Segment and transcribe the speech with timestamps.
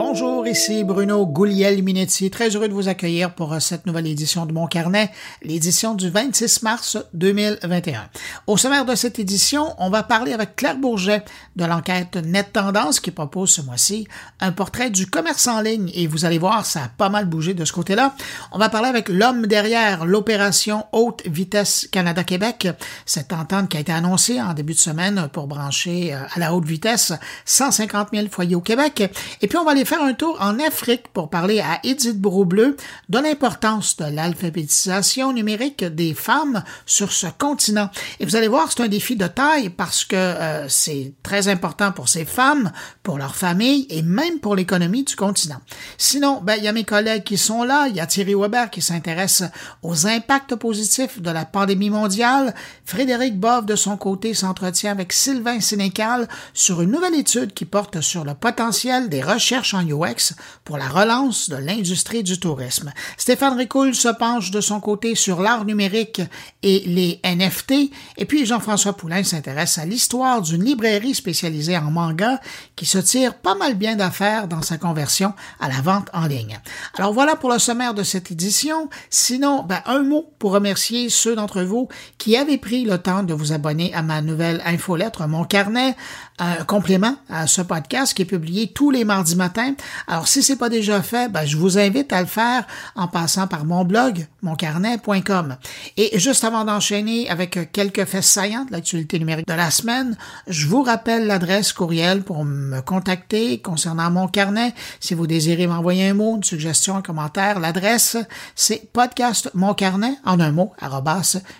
[0.00, 2.30] Bonjour, ici Bruno Gouliel-Minetti.
[2.30, 5.10] Très heureux de vous accueillir pour euh, cette nouvelle édition de mon carnet,
[5.42, 8.08] l'édition du 26 mars 2021.
[8.46, 11.24] Au sommaire de cette édition, on va parler avec Claire Bourget
[11.56, 14.06] de l'enquête Net Tendance qui propose ce mois-ci
[14.38, 17.54] un portrait du commerce en ligne et vous allez voir, ça a pas mal bougé
[17.54, 18.14] de ce côté-là.
[18.52, 22.68] On va parler avec l'homme derrière l'opération Haute Vitesse Canada-Québec,
[23.04, 26.54] cette entente qui a été annoncée en début de semaine pour brancher euh, à la
[26.54, 27.12] haute vitesse
[27.46, 29.02] 150 000 foyers au Québec.
[29.42, 32.76] Et puis on va aller faire un tour en Afrique pour parler à Edith Broubleu
[33.08, 37.88] de l'importance de l'alphabétisation numérique des femmes sur ce continent.
[38.20, 41.90] Et vous allez voir, c'est un défi de taille parce que euh, c'est très important
[41.92, 42.70] pour ces femmes,
[43.02, 45.62] pour leur famille et même pour l'économie du continent.
[45.96, 47.86] Sinon, ben, il y a mes collègues qui sont là.
[47.88, 49.42] Il y a Thierry Weber qui s'intéresse
[49.82, 52.54] aux impacts positifs de la pandémie mondiale.
[52.84, 58.02] Frédéric Bove, de son côté, s'entretient avec Sylvain Sénécal sur une nouvelle étude qui porte
[58.02, 62.92] sur le potentiel des recherches en UX pour la relance de l'industrie du tourisme.
[63.16, 66.20] Stéphane Ricoul se penche de son côté sur l'art numérique
[66.62, 72.40] et les NFT, et puis Jean-François Poulain s'intéresse à l'histoire d'une librairie spécialisée en manga
[72.76, 76.58] qui se tire pas mal bien d'affaires dans sa conversion à la vente en ligne.
[76.96, 78.88] Alors voilà pour le sommaire de cette édition.
[79.10, 81.88] Sinon, ben, un mot pour remercier ceux d'entre vous
[82.18, 85.96] qui avaient pris le temps de vous abonner à ma nouvelle infolettre, mon carnet,
[86.38, 89.74] un complément à ce podcast qui est publié tous les mardis matins.
[90.06, 93.46] Alors, si c'est pas déjà fait, ben, je vous invite à le faire en passant
[93.46, 95.56] par mon blog, moncarnet.com.
[95.96, 100.16] Et juste avant d'enchaîner avec quelques faits saillants de l'actualité numérique de la semaine,
[100.46, 104.74] je vous rappelle l'adresse courriel pour me contacter concernant mon carnet.
[105.00, 108.16] Si vous désirez m'envoyer un mot, une suggestion, un commentaire, l'adresse,
[108.54, 110.72] c'est podcastmoncarnet en un mot,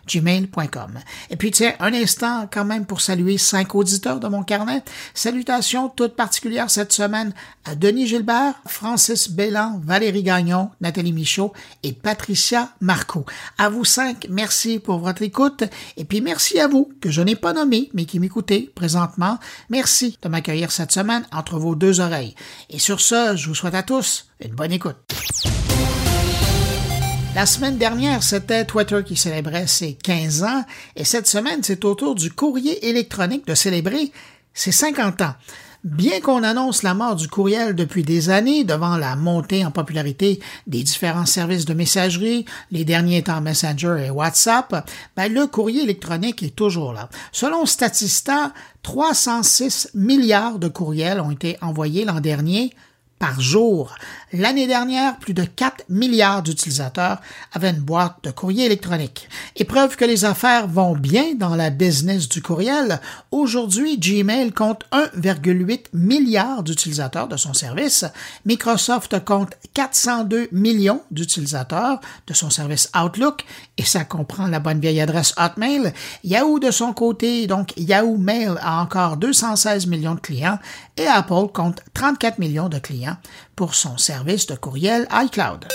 [0.06, 0.98] gmail.com.
[1.30, 4.67] Et puis, tiens, un instant quand même pour saluer cinq auditeurs de mon carnet
[5.14, 7.32] Salutations toutes particulières cette semaine
[7.64, 11.52] à Denis Gilbert, Francis Bellan, Valérie Gagnon, Nathalie Michaud
[11.82, 13.24] et Patricia Marco.
[13.58, 15.64] À vous cinq, merci pour votre écoute
[15.96, 19.38] et puis merci à vous que je n'ai pas nommé mais qui m'écoutez présentement.
[19.70, 22.34] Merci de m'accueillir cette semaine entre vos deux oreilles.
[22.70, 24.96] Et sur ce, je vous souhaite à tous une bonne écoute.
[27.34, 30.64] La semaine dernière, c'était Twitter qui célébrait ses 15 ans
[30.96, 34.10] et cette semaine, c'est au tour du courrier électronique de célébrer
[34.54, 35.34] c'est 50 ans.
[35.84, 40.40] Bien qu'on annonce la mort du courriel depuis des années devant la montée en popularité
[40.66, 46.42] des différents services de messagerie, les derniers étant Messenger et WhatsApp, ben le courrier électronique
[46.42, 47.08] est toujours là.
[47.30, 52.74] Selon Statista, 306 milliards de courriels ont été envoyés l'an dernier
[53.20, 53.94] par jour.
[54.34, 57.18] L'année dernière, plus de 4 milliards d'utilisateurs
[57.54, 59.26] avaient une boîte de courrier électronique.
[59.56, 63.00] Et preuve que les affaires vont bien dans la business du courriel,
[63.30, 68.04] aujourd'hui, Gmail compte 1,8 milliard d'utilisateurs de son service.
[68.44, 73.46] Microsoft compte 402 millions d'utilisateurs de son service Outlook,
[73.78, 75.94] et ça comprend la bonne vieille adresse Hotmail.
[76.22, 80.58] Yahoo, de son côté, donc Yahoo Mail a encore 216 millions de clients,
[80.98, 83.16] et Apple compte 34 millions de clients
[83.58, 85.66] pour son service de courriel iCloud.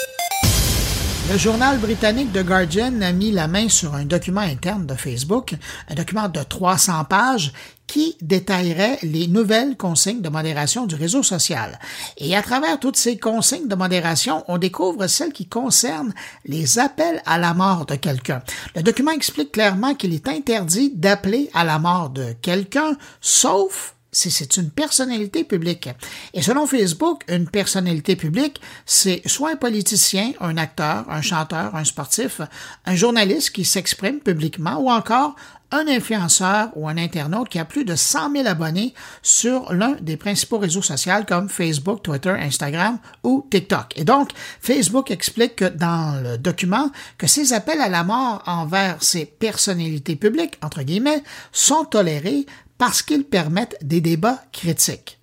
[1.30, 5.56] Le journal britannique The Guardian a mis la main sur un document interne de Facebook,
[5.90, 7.52] un document de 300 pages
[7.86, 11.78] qui détaillerait les nouvelles consignes de modération du réseau social.
[12.18, 16.14] Et à travers toutes ces consignes de modération, on découvre celles qui concernent
[16.46, 18.42] les appels à la mort de quelqu'un.
[18.78, 24.32] Le document explique clairement qu'il est interdit d'appeler à la mort de quelqu'un, sauf si
[24.32, 25.90] c'est une personnalité publique.
[26.34, 31.84] Et selon Facebook, une personnalité publique, c'est soit un politicien, un acteur, un chanteur, un
[31.84, 32.40] sportif,
[32.86, 35.36] un journaliste qui s'exprime publiquement ou encore
[35.74, 40.18] un influenceur ou un internaute qui a plus de 100 000 abonnés sur l'un des
[40.18, 43.94] principaux réseaux sociaux comme Facebook, Twitter, Instagram ou TikTok.
[43.96, 44.30] Et donc,
[44.62, 50.16] Facebook explique que dans le document que ces appels à la mort envers ces personnalités
[50.16, 52.46] publiques, entre guillemets, sont tolérés
[52.78, 55.20] parce qu'ils permettent des débats critiques.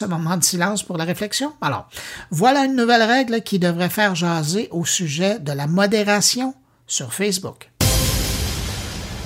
[0.00, 1.52] Un moment de silence pour la réflexion.
[1.60, 1.88] Alors,
[2.30, 6.54] voilà une nouvelle règle qui devrait faire jaser au sujet de la modération
[6.86, 7.71] sur Facebook.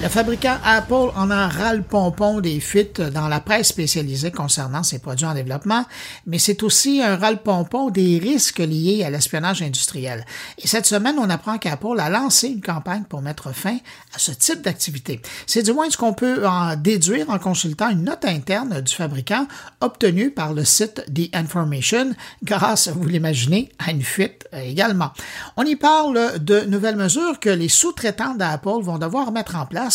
[0.02, 4.82] Le fabricant Apple en a ras le pompon des fuites dans la presse spécialisée concernant
[4.82, 5.86] ses produits en développement,
[6.26, 10.26] mais c'est aussi un ras le pompon des risques liés à l'espionnage industriel.
[10.58, 13.78] Et cette semaine, on apprend qu'Apple a lancé une campagne pour mettre fin
[14.14, 15.22] à ce type d'activité.
[15.46, 19.48] C'est du moins ce qu'on peut en déduire en consultant une note interne du fabricant
[19.80, 22.10] obtenue par le site The Information
[22.44, 25.12] grâce, vous l'imaginez, à une fuite également.
[25.56, 29.85] On y parle de nouvelles mesures que les sous-traitants d'Apple vont devoir mettre en place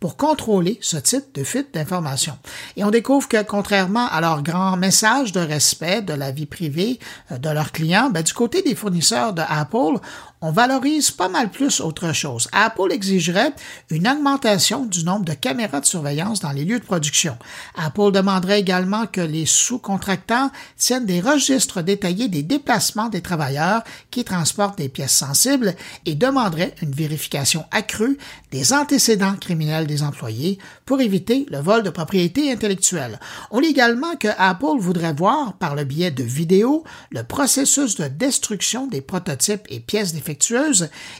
[0.00, 2.38] pour contrôler ce type de fuite d'informations.
[2.76, 6.98] Et on découvre que contrairement à leur grand message de respect de la vie privée
[7.32, 9.98] euh, de leurs clients, ben, du côté des fournisseurs de Apple,
[10.40, 12.48] on valorise pas mal plus autre chose.
[12.52, 13.52] Apple exigerait
[13.90, 17.36] une augmentation du nombre de caméras de surveillance dans les lieux de production.
[17.74, 24.24] Apple demanderait également que les sous-contractants tiennent des registres détaillés des déplacements des travailleurs qui
[24.24, 25.74] transportent des pièces sensibles
[26.04, 28.18] et demanderait une vérification accrue
[28.50, 33.20] des antécédents criminels des employés pour éviter le vol de propriété intellectuelle.
[33.50, 38.08] On lit également que Apple voudrait voir, par le biais de vidéos, le processus de
[38.08, 40.12] destruction des prototypes et pièces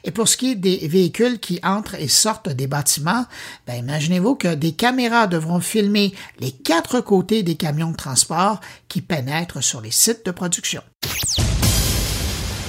[0.04, 3.26] Et pour ce qui est des véhicules qui entrent et sortent des bâtiments,
[3.66, 9.00] ben, imaginez-vous que des caméras devront filmer les quatre côtés des camions de transport qui
[9.00, 10.82] pénètrent sur les sites de production.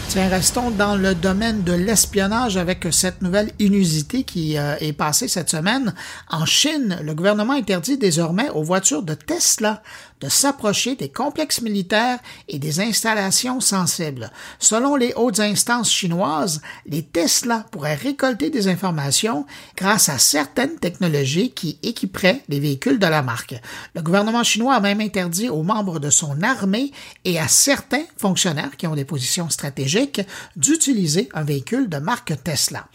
[0.10, 5.28] Tiens, restons dans le domaine de l'espionnage avec cette nouvelle inusité qui euh, est passée
[5.28, 5.94] cette semaine.
[6.30, 9.84] En Chine, le gouvernement interdit désormais aux voitures de Tesla
[10.22, 14.32] de s'approcher des complexes militaires et des installations sensibles.
[14.60, 21.52] Selon les hautes instances chinoises, les Tesla pourraient récolter des informations grâce à certaines technologies
[21.52, 23.56] qui équiperaient les véhicules de la marque.
[23.96, 26.92] Le gouvernement chinois a même interdit aux membres de son armée
[27.26, 30.22] et à certains fonctionnaires qui ont des positions stratégiques
[30.56, 32.88] d'utiliser un véhicule de marque Tesla.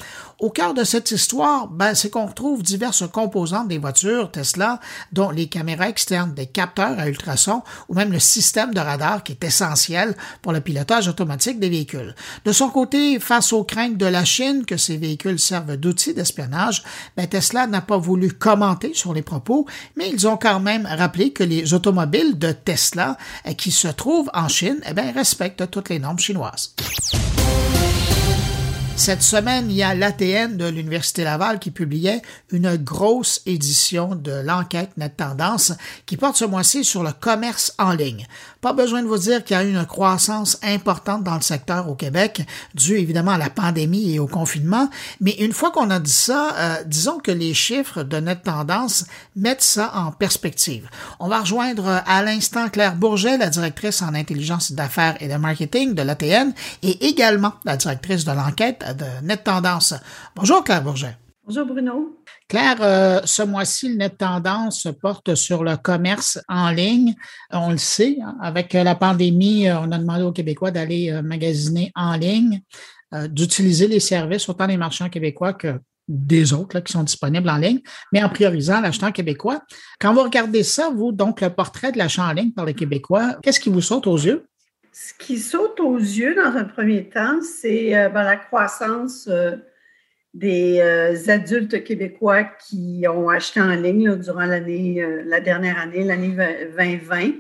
[0.42, 4.80] Au cœur de cette histoire, ben, c'est qu'on retrouve diverses composantes des voitures Tesla,
[5.12, 9.30] dont les caméras externes, des capteurs à ultrasons ou même le système de radar qui
[9.30, 12.16] est essentiel pour le pilotage automatique des véhicules.
[12.44, 16.82] De son côté, face aux craintes de la Chine que ces véhicules servent d'outils d'espionnage,
[17.16, 19.66] ben, Tesla n'a pas voulu commenter sur les propos,
[19.96, 23.16] mais ils ont quand même rappelé que les automobiles de Tesla
[23.46, 26.74] euh, qui se trouvent en Chine eh bien, respectent toutes les normes chinoises.
[28.94, 32.22] Cette semaine, il y a l'ATN de l'Université Laval qui publiait
[32.52, 35.72] une grosse édition de l'enquête Net Tendance
[36.06, 38.26] qui porte ce mois-ci sur le commerce en ligne.
[38.60, 41.88] Pas besoin de vous dire qu'il y a eu une croissance importante dans le secteur
[41.88, 44.88] au Québec, due évidemment à la pandémie et au confinement,
[45.20, 49.06] mais une fois qu'on a dit ça, euh, disons que les chiffres de Net Tendance
[49.34, 50.88] mettent ça en perspective.
[51.18, 55.94] On va rejoindre à l'instant Claire Bourget, la directrice en intelligence d'affaires et de marketing
[55.94, 56.52] de l'ATN,
[56.84, 59.94] et également la directrice de l'enquête de Net Tendance.
[60.34, 61.16] Bonjour Claire Bourget.
[61.44, 62.20] Bonjour Bruno.
[62.48, 67.14] Claire, euh, ce mois-ci, le Net Tendance porte sur le commerce en ligne.
[67.50, 71.22] On le sait, hein, avec la pandémie, euh, on a demandé aux Québécois d'aller euh,
[71.22, 72.60] magasiner en ligne,
[73.28, 75.78] d'utiliser les services, autant des marchands québécois que
[76.08, 77.80] des autres qui sont disponibles en ligne,
[78.12, 79.60] mais en priorisant l'acheteur québécois.
[80.00, 83.36] Quand vous regardez ça, vous, donc le portrait de l'achat en ligne par les Québécois,
[83.42, 84.46] qu'est-ce qui vous saute aux yeux?
[84.94, 89.56] Ce qui saute aux yeux dans un premier temps, c'est euh, ben, la croissance euh,
[90.34, 96.36] des euh, adultes québécois qui ont acheté en ligne durant l'année, la dernière année, l'année
[96.76, 97.32] 2020.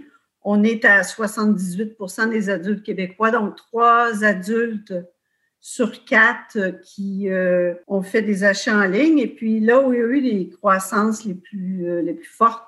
[0.44, 4.94] On est à 78% des adultes québécois, donc trois adultes
[5.60, 7.28] sur quatre qui
[7.86, 9.20] ont fait des achats en ligne.
[9.20, 12.64] Et puis là où il y a eu les croissances les plus, les plus fortes,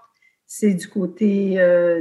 [0.46, 1.56] c'est du côté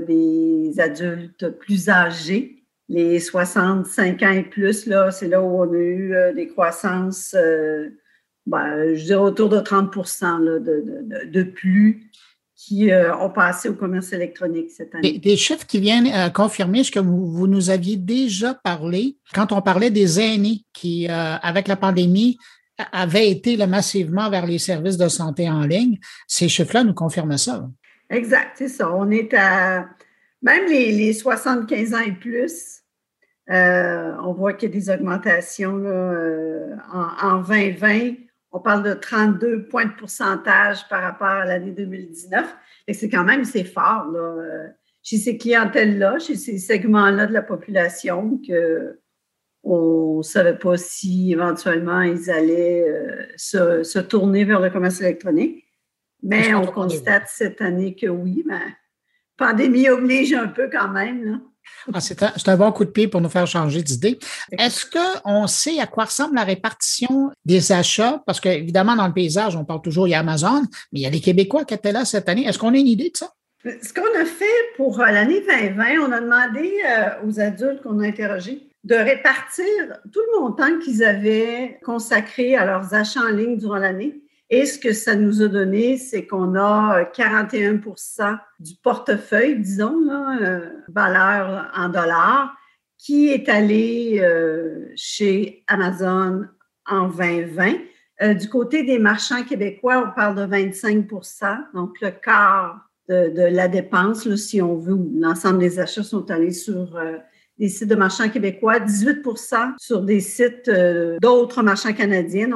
[0.05, 2.62] des adultes plus âgés
[2.93, 7.35] les 65 ans et plus, là, c'est là où on a eu euh, des croissances,
[7.35, 7.89] euh,
[8.45, 12.11] ben, je dirais autour de 30% de, plus
[12.55, 15.17] qui euh, ont passé au commerce électronique cette année.
[15.17, 19.89] Des, chiffres qui viennent confirmer ce que vous, nous aviez déjà parlé quand on parlait
[19.89, 22.37] des aînés qui, avec la pandémie,
[22.91, 25.97] avaient été massivement vers les services de santé en ligne.
[26.27, 27.67] Ces chiffres-là nous confirment ça.
[28.09, 28.93] Exact, c'est ça.
[28.93, 29.87] On est à
[30.43, 32.82] même les, 75 ans et plus,
[33.49, 38.13] euh, on voit qu'il y a des augmentations euh, en, 2020.
[38.51, 42.55] On parle de 32 points de pourcentage par rapport à l'année 2019.
[42.87, 44.67] Et c'est quand même, c'est fort euh,
[45.01, 48.99] chez ces clientèles-là, chez ces segments-là de la population que
[49.65, 52.85] on ne savait pas si éventuellement ils allaient
[53.37, 55.63] se, tourner vers le commerce électronique.
[56.21, 58.59] Mais on constate cette année que oui, mais
[59.37, 61.23] pandémie oblige un peu quand même.
[61.23, 61.39] Là.
[61.93, 64.19] Ah, c'est un, bon coup de pied pour nous faire changer d'idée.
[64.57, 68.23] Est-ce qu'on sait à quoi ressemble la répartition des achats?
[68.25, 71.05] Parce qu'évidemment, dans le paysage, on parle toujours, il y a Amazon, mais il y
[71.05, 72.45] a les Québécois qui étaient là cette année.
[72.45, 73.31] Est-ce qu'on a une idée de ça?
[73.63, 77.99] Ce qu'on a fait pour euh, l'année 2020, on a demandé euh, aux adultes qu'on
[77.99, 79.65] a interrogés de répartir
[80.11, 84.21] tout le montant qu'ils avaient consacré à leurs achats en ligne durant l'année
[84.53, 90.07] et ce que ça nous a donné, c'est qu'on a 41% euh, du portefeuille, disons,
[90.11, 92.55] euh, valeur en dollars,
[92.99, 96.45] qui est allé euh, chez Amazon
[96.85, 97.79] en 2020
[98.21, 102.79] Euh, du côté des marchands québécois, on parle de 25% donc le quart
[103.09, 106.95] de, la dépense, si on veut, l'ensemble des achats sont allés sur
[107.57, 110.69] des sites de marchands québécois, 18% sur des sites
[111.19, 112.49] d'autres marchands canadiens,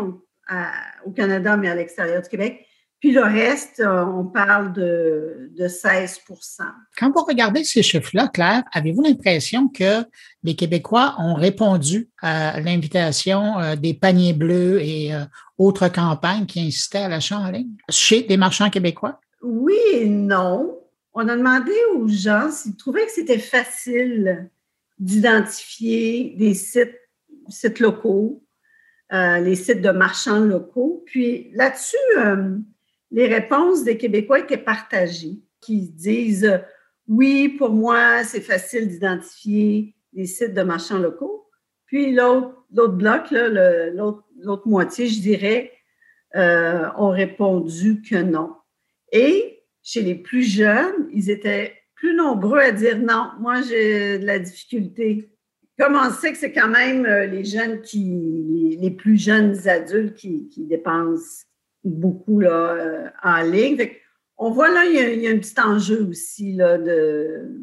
[1.06, 2.66] au Canada, mais à l'extérieur du Québec.
[3.00, 6.18] Puis le reste, on parle de, de 16%
[6.98, 10.04] Quand vous regardez ces chiffres-là, Claire, avez-vous l'impression que
[10.44, 15.12] les Québécois ont répondu à l'invitation des paniers bleus et
[15.60, 19.20] autres campagnes qui incitaient à l'achat en ligne chez des marchands québécois?
[19.44, 20.80] Oui et non.
[21.14, 24.50] On a demandé aux gens s'ils trouvaient que c'était facile
[25.00, 26.98] d'identifier des sites,
[27.50, 28.44] sites locaux,
[29.14, 31.04] euh, les sites de marchands locaux.
[31.06, 32.58] Puis là-dessus, euh,
[33.12, 36.62] les réponses des Québécois étaient partagées, qui disent
[37.08, 41.48] oui, pour moi, c'est facile d'identifier les sites de marchands locaux.
[41.86, 45.72] Puis l'autre, bloc, l'autre, moitié, je dirais,
[46.36, 48.52] euh, ont répondu que non.
[49.14, 54.26] Et chez les plus jeunes, ils étaient plus nombreux à dire non, moi j'ai de
[54.26, 55.32] la difficulté.
[55.78, 60.16] Comme on sait que c'est quand même euh, les jeunes qui, les plus jeunes adultes
[60.16, 61.46] qui, dépensent
[61.84, 63.78] beaucoup là, euh, en ligne.
[64.38, 67.62] on voit là, il y, a, un petit enjeu aussi là, de,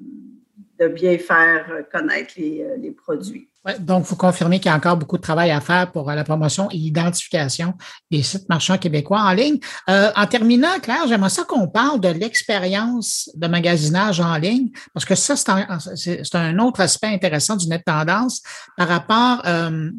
[0.79, 5.17] de bien faire connaître les, les produits donc, vous confirmez qu'il y a encore beaucoup
[5.17, 7.75] de travail à faire pour euh, la promotion et l'identification
[8.11, 9.59] des sites marchands québécois en ligne.
[9.89, 15.07] Euh, en terminant, Claire, j'aimerais ça qu'on parle de l'expérience de magasinage en ligne, parce
[15.07, 18.43] que ça, c'est un, autre aspect intéressant du net tendance
[18.77, 19.91] par rapport euh,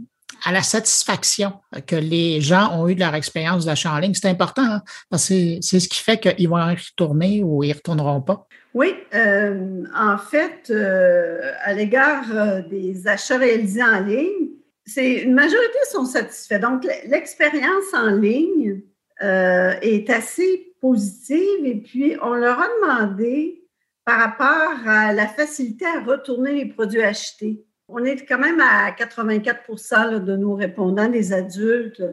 [0.43, 1.53] à la satisfaction
[1.87, 4.13] que les gens ont eu de leur expérience d'achat en ligne.
[4.13, 7.69] C'est important, hein, parce que c'est ce qui fait qu'ils vont y retourner ou ils
[7.69, 8.47] ne retourneront pas.
[8.75, 14.49] Oui, euh, en fait, euh, à l'égard euh, des achats réalisés en ligne,
[14.85, 16.59] c'est une majorité sont satisfaits.
[16.59, 18.81] Donc, l'expérience en ligne
[19.21, 23.63] est assez positive et puis on leur a demandé
[24.03, 27.65] par rapport à la facilité à retourner les produits achetés.
[27.87, 32.03] On est quand même à 84 de nos répondants, des adultes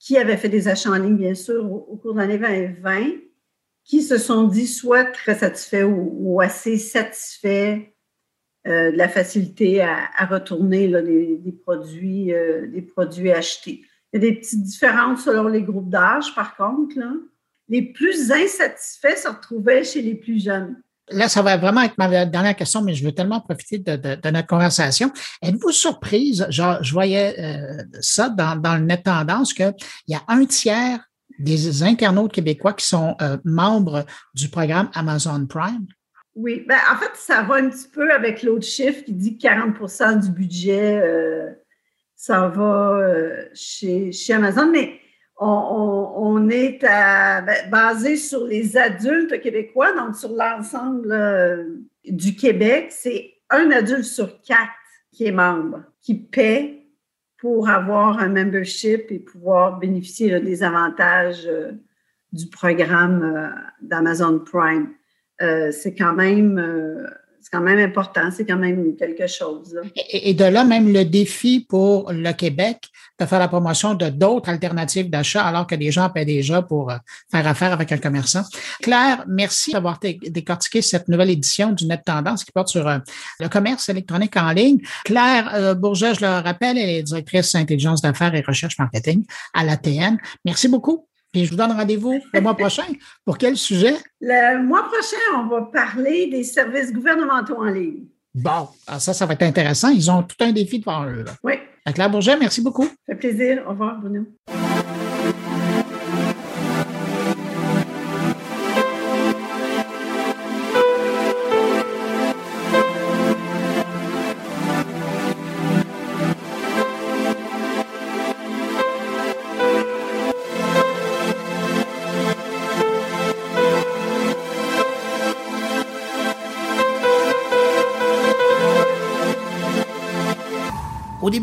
[0.00, 3.33] qui avaient fait des achats en ligne, bien sûr, au, au cours de l'année 2020
[3.84, 7.80] qui se sont dit soit très satisfaits ou, assez satisfaits
[8.66, 13.82] euh, de la facilité à, retourner là, des, produits, euh, produits achetés.
[14.12, 16.94] Il y a des petites différences selon les groupes d'âge, par contre.
[17.68, 20.76] Les plus insatisfaits se retrouvaient chez les plus jeunes.
[21.10, 24.46] Là, ça va vraiment être ma dernière question, mais je veux tellement profiter de, notre
[24.46, 25.12] conversation.
[25.42, 26.46] Êtes-vous surprise?
[26.48, 29.74] Genre, je voyais euh, ça dans, dans le net tendance qu'il
[30.08, 31.00] y a un tiers
[31.38, 35.86] des internautes québécois qui sont euh, membres du programme Amazon Prime?
[36.34, 39.46] Oui, ben, en fait, ça va un petit peu avec l'autre chiffre qui dit que
[39.46, 41.50] 40% du budget, euh,
[42.16, 45.00] ça va euh, chez, Amazon, mais
[45.38, 52.88] on, est ben, basé sur les adultes québécois, donc sur l'ensemble du Québec.
[52.90, 54.70] C'est un adulte sur quatre
[55.12, 56.83] qui est membre, qui paie
[57.44, 61.72] pour avoir un membership et pouvoir bénéficier des avantages euh,
[62.32, 63.50] du programme euh,
[63.82, 64.94] d'Amazon Prime.
[65.42, 66.58] Euh, c'est quand même
[67.44, 69.78] c'est quand même important, c'est quand même quelque chose.
[70.10, 72.88] Et, de là, même le défi pour le Québec
[73.20, 76.90] de faire la promotion de d'autres alternatives d'achat alors que les gens paient déjà pour
[76.90, 76.96] euh,
[77.30, 78.44] faire affaire avec un commerçant.
[78.80, 82.98] Claire, merci d'avoir décortiqué cette nouvelle édition du Net Tendance qui porte sur euh,
[83.38, 84.78] le commerce électronique en ligne.
[85.04, 89.64] Claire euh, Bourget, je le rappelle, elle est directrice intelligence d'affaires et recherche marketing à
[89.64, 90.16] l'ATN.
[90.46, 91.06] Merci beaucoup.
[91.34, 92.84] Et je vous donne rendez-vous le mois prochain.
[93.24, 93.94] Pour quel sujet?
[94.20, 98.04] Le mois prochain, on va parler des services gouvernementaux en ligne.
[98.34, 99.90] Bon, ah, ça, ça va être intéressant.
[99.90, 101.24] Ils ont tout un défi devant eux.
[101.42, 101.54] Oui.
[101.92, 102.84] Claire Bourget, merci beaucoup.
[102.84, 103.62] Ça fait plaisir.
[103.66, 104.24] Au revoir, Bruno.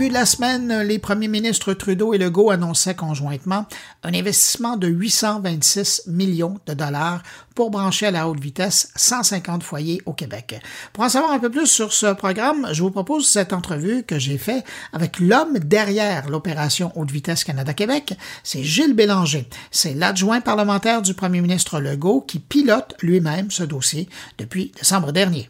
[0.09, 3.65] La semaine, les premiers ministres Trudeau et Legault annonçaient conjointement
[4.03, 7.21] un investissement de 826 millions de dollars
[7.55, 10.59] pour brancher à la haute vitesse 150 foyers au Québec.
[10.93, 14.17] Pour en savoir un peu plus sur ce programme, je vous propose cette entrevue que
[14.17, 18.13] j'ai faite avec l'homme derrière l'opération haute vitesse Canada-Québec.
[18.43, 19.47] C'est Gilles Bélanger.
[19.71, 25.49] C'est l'adjoint parlementaire du premier ministre Legault qui pilote lui-même ce dossier depuis décembre dernier.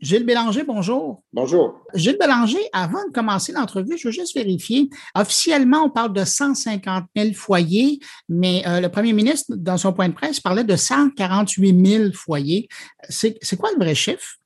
[0.00, 1.24] Gilles Bélanger, bonjour.
[1.32, 1.80] Bonjour.
[1.92, 4.88] Gilles Bélanger, avant de commencer l'entrevue, je veux juste vérifier.
[5.16, 10.08] Officiellement, on parle de 150 000 foyers, mais euh, le premier ministre, dans son point
[10.08, 12.68] de presse, parlait de 148 000 foyers.
[13.08, 14.36] C'est quoi le vrai chiffre?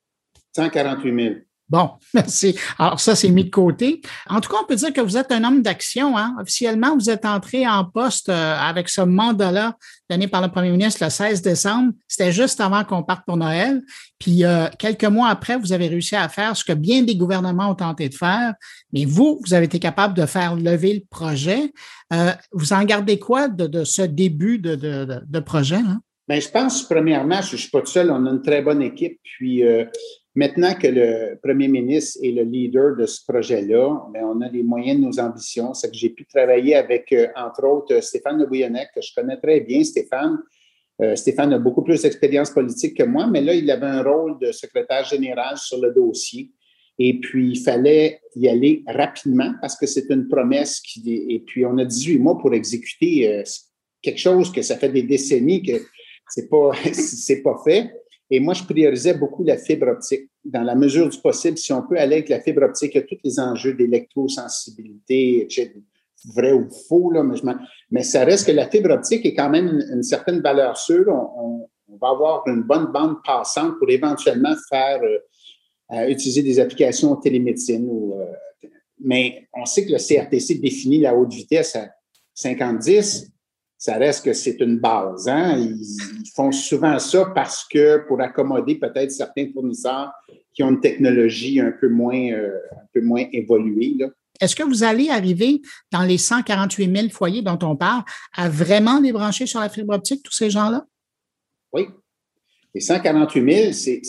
[0.56, 1.34] 148 000.
[1.72, 2.54] Bon, merci.
[2.78, 4.02] Alors ça, c'est mis de côté.
[4.28, 6.18] En tout cas, on peut dire que vous êtes un homme d'action.
[6.18, 6.36] Hein?
[6.38, 9.78] Officiellement, vous êtes entré en poste euh, avec ce mandat-là
[10.10, 11.94] donné par le premier ministre le 16 décembre.
[12.06, 13.80] C'était juste avant qu'on parte pour Noël.
[14.18, 17.70] Puis euh, quelques mois après, vous avez réussi à faire ce que bien des gouvernements
[17.70, 18.52] ont tenté de faire.
[18.92, 21.72] Mais vous, vous avez été capable de faire lever le projet.
[22.12, 25.80] Euh, vous en gardez quoi de, ce début de, projet?
[25.80, 25.96] Là?
[26.28, 28.82] Bien, je pense, premièrement, je ne suis pas tout seul, on a une très bonne
[28.82, 29.18] équipe.
[29.24, 29.64] Puis,
[30.34, 34.62] Maintenant que le premier ministre est le leader de ce projet-là, ben, on a les
[34.62, 35.74] moyens de nos ambitions.
[35.74, 39.36] C'est que j'ai pu travailler avec, euh, entre autres, Stéphane Le Bouillonnec, que je connais
[39.36, 40.38] très bien, Stéphane.
[41.02, 44.38] Euh, Stéphane a beaucoup plus d'expérience politique que moi, mais là, il avait un rôle
[44.38, 46.50] de secrétaire général sur le dossier.
[46.98, 50.80] Et puis, il fallait y aller rapidement parce que c'est une promesse.
[50.80, 53.42] Qui, et puis, on a 18 mois pour exécuter euh,
[54.00, 55.72] quelque chose que ça fait des décennies que
[56.28, 57.90] c'est pas, c'est pas fait.
[58.34, 60.30] Et moi, je priorisais beaucoup la fibre optique.
[60.42, 63.00] Dans la mesure du possible, si on peut aller avec la fibre optique, il y
[63.02, 65.46] a tous les enjeux d'électrosensibilité,
[66.34, 67.22] vrai ou faux, là,
[67.90, 71.12] mais, ça reste que la fibre optique est quand même une, certaine valeur sûre.
[71.12, 71.68] On,
[72.00, 75.18] va avoir une bonne bande passante pour éventuellement faire euh,
[75.92, 77.86] euh, utiliser des applications télémédecine.
[77.86, 81.90] Euh, mais on sait que le CRTC définit la haute vitesse à
[82.34, 83.28] 50-10
[83.82, 85.26] ça reste que c'est une base.
[85.26, 85.58] Hein?
[85.58, 90.12] Ils, font souvent ça parce que pour accommoder peut-être certains fournisseurs
[90.54, 93.96] qui ont une technologie un peu moins, euh, un peu moins évoluée.
[94.40, 95.60] Est-ce que vous allez arriver
[95.90, 98.04] dans les 148 000 foyers dont on parle
[98.36, 100.86] à vraiment les brancher sur la fibre optique, tous ces gens-là?
[101.72, 101.88] Oui.
[102.76, 104.00] Les 148 000, c'est,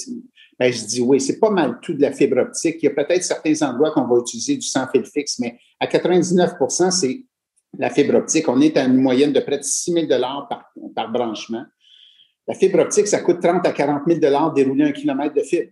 [0.59, 2.75] ben, je dis oui, c'est pas mal tout de la fibre optique.
[2.83, 5.87] Il y a peut-être certains endroits qu'on va utiliser du sans fil fixe, mais à
[5.87, 7.25] 99% c'est
[7.77, 11.11] la fibre optique, on est à une moyenne de près de 6 000 par, par
[11.11, 11.63] branchement.
[12.47, 14.19] La fibre optique, ça coûte 30 à 40 000
[14.53, 15.71] dérouler un kilomètre de fibre.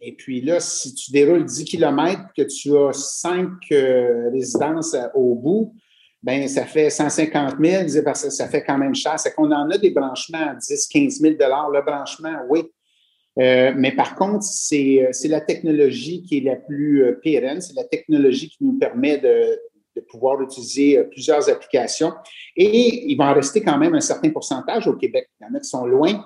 [0.00, 5.06] Et puis là, si tu déroules 10 kilomètres, que tu as cinq euh, résidences euh,
[5.14, 5.74] au bout,
[6.22, 9.18] ben ça fait 150 000, ça fait quand même cher.
[9.18, 12.62] C'est qu'on en a des branchements à 10 15 000 Le branchement, oui.
[13.40, 17.60] Euh, mais par contre, c'est la technologie qui est la plus pérenne.
[17.60, 19.58] C'est la technologie qui nous permet de,
[19.98, 22.12] de pouvoir utiliser euh, plusieurs applications.
[22.56, 25.28] Et il va en rester quand même un certain pourcentage au Québec.
[25.40, 26.24] Il y en a qui sont loin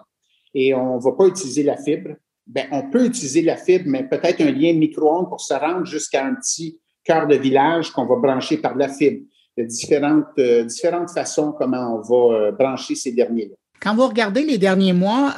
[0.55, 2.11] et on ne va pas utiliser la fibre.
[2.47, 6.27] Bien, on peut utiliser la fibre, mais peut-être un lien micro-ondes pour se rendre jusqu'à
[6.27, 9.25] un petit cœur de village qu'on va brancher par la fibre.
[9.57, 13.55] Il y a différentes, euh, différentes façons comment on va euh, brancher ces derniers-là.
[13.81, 15.35] Quand vous regardez les derniers mois,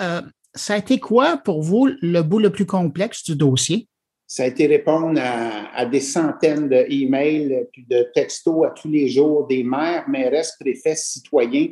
[0.54, 3.88] ça a été quoi pour vous le bout le plus complexe du dossier?
[4.26, 9.46] Ça a été répondre à, des centaines d'emails puis de textos à tous les jours
[9.46, 11.68] des maires, maires, préfets, citoyens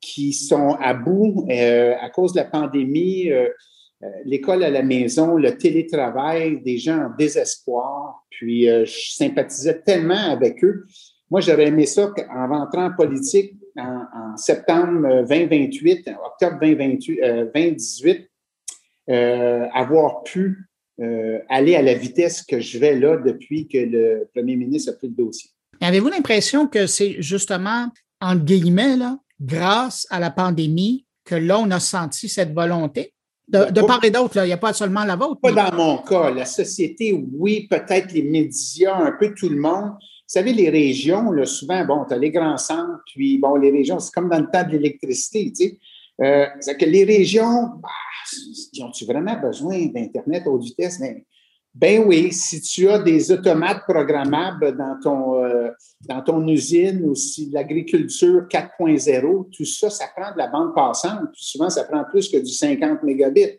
[0.00, 3.48] qui sont à bout euh, à cause de la pandémie, euh,
[4.02, 8.24] euh, l'école à la maison, le télétravail, des gens en désespoir.
[8.30, 10.86] Puis je sympathisais tellement avec eux.
[11.30, 17.20] Moi, j'aurais aimé ça en rentrant en politique en, en septembre 2028, octobre 2028,
[17.52, 18.30] 2018,
[19.74, 20.69] avoir pu
[21.00, 24.96] euh, aller à la vitesse que je vais là depuis que le premier ministre a
[24.96, 25.50] pris le dossier.
[25.80, 27.88] Avez-vous l'impression que c'est justement,
[28.20, 33.14] entre guillemets, là, grâce à la pandémie, que là, on a senti cette volonté?
[33.48, 35.40] De, de part et d'autre, il n'y a pas seulement la vôtre.
[35.40, 36.30] Pas dans mon cas.
[36.30, 39.92] La société, oui, peut-être les médias, un peu tout le monde.
[39.92, 43.72] Vous savez, les régions, là, souvent, bon, tu as les grands centres, puis bon, les
[43.72, 45.78] régions, c'est comme dans le temps de l'électricité, tu sais.
[46.22, 47.88] Euh, c'est que les régions, bah,
[48.84, 51.00] ont-tu vraiment besoin d'Internet haute vitesse?
[51.00, 51.22] Ben,
[51.72, 55.70] ben, oui, si tu as des automates programmables dans ton, euh,
[56.06, 61.30] dans ton usine ou si l'agriculture 4.0, tout ça, ça prend de la bande passante.
[61.34, 63.58] souvent, ça prend plus que du 50 mégabits.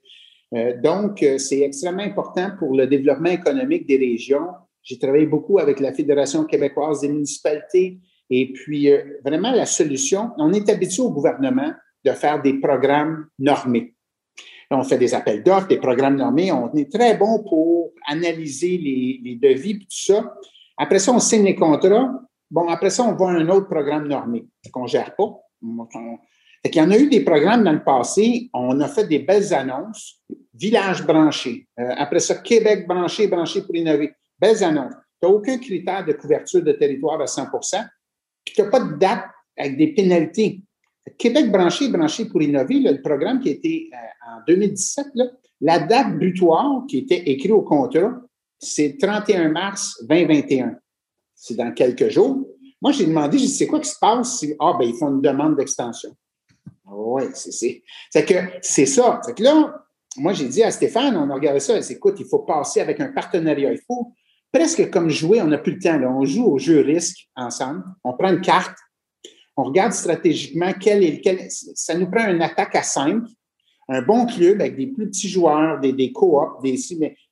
[0.54, 4.50] Euh, donc, c'est extrêmement important pour le développement économique des régions.
[4.84, 8.00] J'ai travaillé beaucoup avec la Fédération québécoise des municipalités.
[8.30, 8.90] Et puis,
[9.24, 11.72] vraiment, la solution, on est habitué au gouvernement
[12.06, 13.96] de faire des programmes normés
[14.78, 16.52] on fait des appels d'offres, des programmes nommés.
[16.52, 20.34] On est très bon pour analyser les, devis et tout ça.
[20.78, 22.12] Après ça, on signe les contrats.
[22.50, 25.40] Bon, après ça, on à un autre programme normé qu'on ne gère pas.
[25.62, 28.50] Il y en a eu des programmes dans le passé.
[28.54, 30.22] On a fait des belles annonces.
[30.54, 31.68] Village branché.
[31.80, 34.14] Euh, après ça, Québec branché, branché pour innover.
[34.40, 34.94] Belles annonces.
[35.22, 37.86] Tu n'as aucun critère de couverture de territoire à 100%
[38.44, 40.62] puis tu n'as pas de date avec des pénalités.
[41.18, 45.08] Québec branché, branché pour innover, le programme qui a été euh, en 2017,
[45.62, 48.22] La date butoir qui était écrite au contrat,
[48.60, 50.76] c'est 31 mars 2021.
[51.36, 52.46] C'est dans quelques jours.
[52.82, 55.56] Moi, j'ai demandé, je c'est quoi qui se passe ah, ben, ils font une demande
[55.56, 56.16] d'extension?
[56.86, 59.22] Oui, c'est, c'est que c'est ça.
[59.24, 59.86] C'est que là,
[60.18, 63.00] moi, j'ai dit à Stéphane, on a regardé ça, dit, écoute, il faut passer avec
[63.00, 63.72] un partenariat.
[63.72, 64.14] Il faut
[64.52, 65.98] presque comme jouer, on n'a plus le temps.
[65.98, 66.10] Là.
[66.10, 67.84] On joue au jeu risque ensemble.
[68.04, 68.78] On prend une carte,
[69.62, 73.24] on regarde stratégiquement quel est quel, ça nous prend une attaque à cinq,
[73.88, 76.78] un bon club avec des plus petits joueurs, des, des coops, des,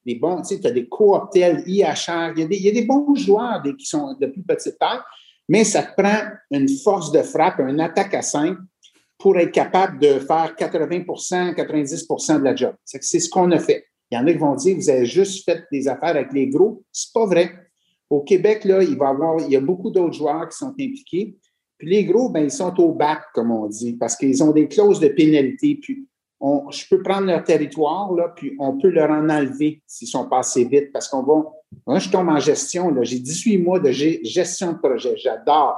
[0.05, 0.87] des bons, tu as des
[1.31, 4.27] tels, IHR, il y, a des, il y a des bons joueurs qui sont de
[4.27, 4.99] plus petite taille,
[5.47, 8.57] mais ça te prend une force de frappe, une attaque à cinq
[9.17, 12.73] pour être capable de faire 80% 90% de la job.
[12.85, 13.85] C'est ce qu'on a fait.
[14.11, 16.47] Il y en a qui vont dire, vous avez juste fait des affaires avec les
[16.47, 16.83] gros.
[16.91, 17.51] C'est pas vrai.
[18.09, 21.37] Au Québec, là, il va avoir, il y a beaucoup d'autres joueurs qui sont impliqués.
[21.79, 24.67] Puis les gros, ben, ils sont au bac, comme on dit, parce qu'ils ont des
[24.67, 25.79] clauses de pénalité.
[25.81, 26.05] Puis
[26.41, 30.27] on, je peux prendre leur territoire, là, puis on peut leur en enlever s'ils sont
[30.27, 31.45] passés vite, parce qu'on va.
[31.87, 32.93] Moi, je tombe en gestion.
[33.01, 35.15] J'ai 18 mois de gestion de projet.
[35.15, 35.77] J'adore.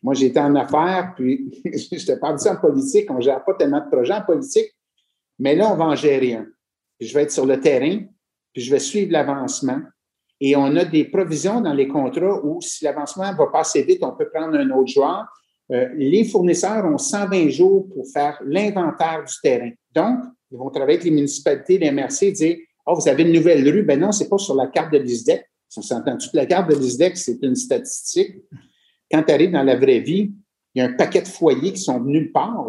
[0.00, 3.10] Moi, j'étais en affaires, puis je te parle ça en politique.
[3.10, 4.72] On ne gère pas tellement de projets en politique,
[5.40, 6.46] mais là, on va en gérer un.
[7.00, 7.98] je vais être sur le terrain,
[8.52, 9.80] puis je vais suivre l'avancement.
[10.44, 14.10] Et on a des provisions dans les contrats où si l'avancement va passer vite, on
[14.10, 15.24] peut prendre un autre joueur.
[15.70, 19.70] Euh, les fournisseurs ont 120 jours pour faire l'inventaire du terrain.
[19.94, 20.18] Donc,
[20.50, 23.84] ils vont travailler avec les municipalités, les MRC dire Oh, vous avez une nouvelle rue.
[23.84, 25.48] Ben non, c'est pas sur la carte de l'ISDEC.
[25.76, 26.16] On s'entend.
[26.16, 28.42] Toute la carte de l'ISDEC, c'est une statistique.
[29.08, 30.32] Quand tu arrives dans la vraie vie,
[30.74, 32.66] il y a un paquet de foyers qui sont de nulle part,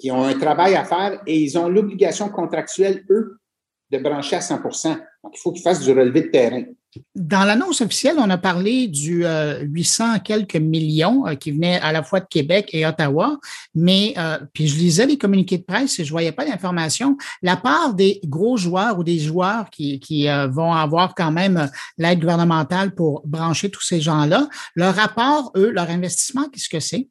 [0.00, 3.38] qui ont un travail à faire et ils ont l'obligation contractuelle, eux,
[3.90, 6.62] de brancher à 100% Donc, il faut qu'ils fassent du relevé de terrain.
[7.14, 11.92] Dans l'annonce officielle, on a parlé du 800 euh, quelques millions euh, qui venaient à
[11.92, 13.38] la fois de Québec et Ottawa,
[13.74, 17.16] mais euh, puis je lisais les communiqués de presse et je voyais pas d'informations.
[17.42, 21.68] La part des gros joueurs ou des joueurs qui, qui vont avoir quand même
[21.98, 27.08] l'aide gouvernementale pour brancher tous ces gens-là, leur rapport, eux, leur investissement, qu'est-ce que c'est?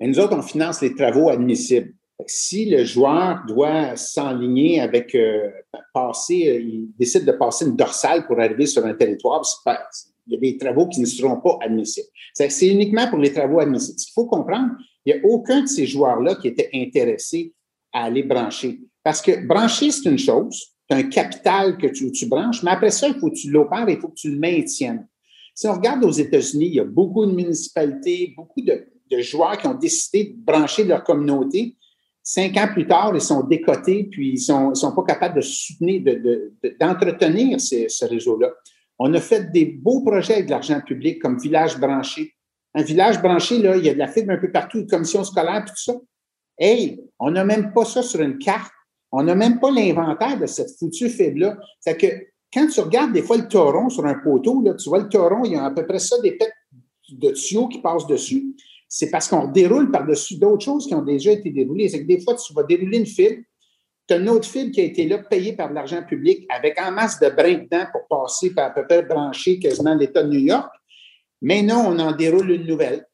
[0.00, 1.92] Nous autres, on finance les travaux admissibles.
[2.26, 5.50] Si le joueur doit s'enligner avec euh,
[5.94, 9.42] passer, euh, il décide de passer une dorsale pour arriver sur un territoire,
[10.26, 12.08] il y a des travaux qui ne seront pas admissibles.
[12.34, 13.98] C'est uniquement pour les travaux admissibles.
[14.00, 14.72] Il faut comprendre,
[15.06, 17.54] il n'y a aucun de ces joueurs-là qui était intéressé
[17.92, 18.80] à aller brancher.
[19.04, 23.08] Parce que brancher, c'est une chose, as un capital que tu, branches, mais après ça,
[23.08, 25.06] il faut que tu l'opères et il faut que tu le maintiennes.
[25.54, 29.66] Si on regarde aux États-Unis, il y a beaucoup de municipalités, beaucoup de joueurs qui
[29.68, 31.76] ont décidé de brancher leur communauté
[32.30, 36.02] Cinq ans plus tard, ils sont décotés, puis ils sont, sont pas capables de soutenir,
[36.78, 38.52] d'entretenir de, ce réseau-là.
[38.98, 42.34] On a fait des beaux projets avec de l'argent public comme village branché.
[42.74, 45.24] Un village branché, là, il y a de la fibre un peu partout, une commission
[45.24, 45.94] scolaire, tout ça.
[46.58, 48.74] Hey, on n'a même pas ça sur une carte.
[49.10, 51.56] On n'a même pas l'inventaire de cette foutue fibre-là.
[51.80, 52.08] C'est que
[52.52, 55.46] quand tu regardes des fois le tauron sur un poteau, là, tu vois le tauron,
[55.46, 56.52] il y a à peu près ça, des pets
[57.10, 58.54] de tuyaux qui passent dessus
[58.88, 61.88] c'est parce qu'on déroule par-dessus d'autres choses qui ont déjà été déroulées.
[61.88, 63.44] C'est que des fois, tu vas dérouler une file,
[64.06, 66.80] tu as une autre file qui a été là payée par de l'argent public avec
[66.80, 70.30] en masse de brins dedans pour passer par à peu près brancher quasiment l'État de
[70.30, 70.70] New York.
[71.42, 73.06] Mais non, on en déroule une nouvelle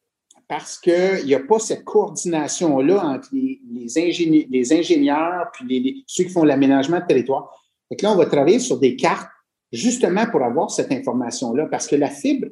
[0.47, 6.45] parce qu'il n'y a pas cette coordination-là entre les, ingénieurs, les puis ceux qui font
[6.45, 7.51] l'aménagement de territoire.
[7.91, 9.29] Donc là, on va travailler sur des cartes
[9.73, 12.49] justement pour avoir cette information-là parce que la fibre,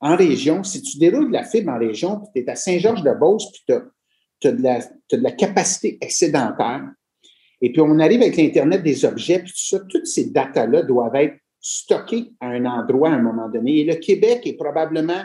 [0.00, 3.52] en région, si tu déroules de la fibre en région, puis tu es à Saint-Georges-de-Beauce,
[3.52, 3.62] puis
[4.42, 6.84] tu as, de la, capacité excédentaire,
[7.62, 11.16] et puis on arrive avec l'Internet des objets, puis tout ça, toutes ces datas-là doivent
[11.16, 13.78] être stockées à un endroit à un moment donné.
[13.78, 15.24] Et le Québec est probablement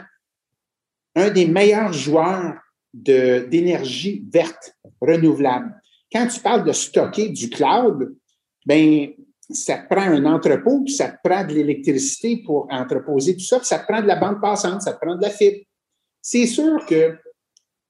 [1.15, 2.55] un des meilleurs joueurs
[2.93, 5.75] d'énergie verte renouvelable.
[6.11, 8.15] Quand tu parles de stocker du cloud,
[8.65, 9.09] ben
[9.53, 13.57] ça te prend un entrepôt, puis ça te prend de l'électricité pour entreposer tout ça,
[13.57, 15.65] puis ça te prend de la bande passante, ça te prend de la fibre.
[16.21, 17.15] C'est sûr que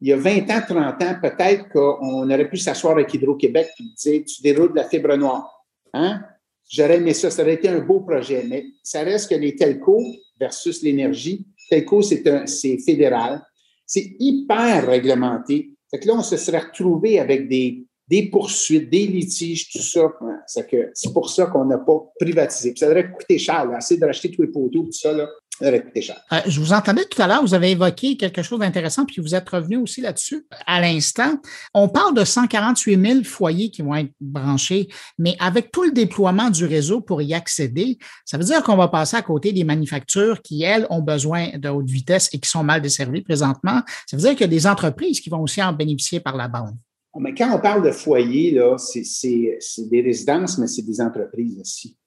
[0.01, 3.83] il y a 20 ans, 30 ans, peut-être qu'on aurait pu s'asseoir avec Hydro-Québec et
[3.95, 5.63] dire tu déroules de la fibre noire.
[5.93, 6.23] Hein?
[6.67, 10.03] J'aurais aimé ça, ça aurait été un beau projet, mais ça reste que les telcos
[10.39, 11.45] versus l'énergie.
[11.69, 13.43] Telco, c'est fédéral.
[13.85, 15.71] C'est hyper réglementé.
[15.91, 20.01] Fait que là, on se serait retrouvé avec des, des poursuites, des litiges, tout ça.
[20.45, 22.73] C'est pour ça qu'on n'a pas privatisé.
[22.75, 25.81] ça aurait coûté cher, là, de racheter tous les poteaux, tout ça, là, ça aurait
[25.81, 26.21] coûté cher.
[26.33, 29.33] Euh, je vous entendais tout à l'heure, vous avez évoqué quelque chose d'intéressant, puis vous
[29.33, 31.39] êtes revenu aussi là-dessus à l'instant.
[31.73, 36.49] On parle de 148 000 foyers qui vont être branchés, mais avec tout le déploiement
[36.49, 40.41] du réseau pour y accéder, ça veut dire qu'on va passer à côté des manufactures
[40.41, 43.83] qui, elles, ont besoin de haute vitesse et qui sont mal desservies présentement.
[44.05, 46.49] Ça veut dire qu'il y a des entreprises qui vont aussi en bénéficier par la
[46.49, 46.75] bande.
[47.19, 51.97] Mais quand on parle de foyer, là, c'est des résidences, mais c'est des entreprises aussi.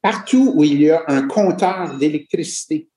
[0.00, 2.88] Partout où il y a un compteur d'électricité,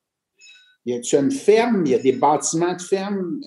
[0.86, 3.40] il y a une ferme, il y a des bâtiments de ferme?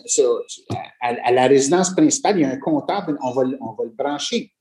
[1.00, 4.52] à, la résidence principale, il y a un compteur, on va, le brancher.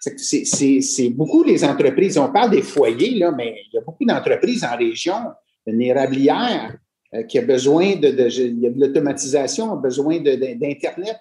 [0.00, 2.18] C'est beaucoup les entreprises.
[2.18, 5.16] On parle des foyers, là, mais il y a beaucoup d'entreprises en région,
[5.66, 6.76] une érablière
[7.14, 11.16] euh, qui a besoin de, de l'automatisation, a besoin d'Internet.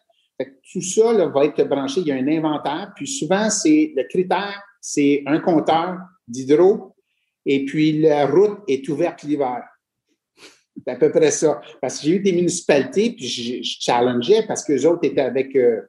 [0.72, 2.02] Tout ça va être branché.
[2.02, 2.92] Il y a un inventaire.
[2.96, 6.96] Puis souvent, c'est le critère, c'est un compteur d'hydro
[7.46, 9.64] et puis la route est ouverte l'hiver.
[10.78, 11.62] C'est à peu près ça.
[11.82, 15.82] Parce que j'ai eu des municipalités, puis je, challengeais parce que autres étaient avec euh,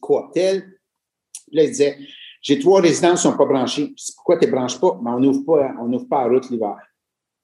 [0.00, 0.78] Cooptel.
[1.52, 1.98] Là, ils disaient
[2.40, 3.94] J'ai trois résidences qui ne sont pas branchées.
[4.16, 4.98] Pourquoi tu ne branches pas?
[5.02, 6.76] Mais on n'ouvre pas, on pas la route l'hiver.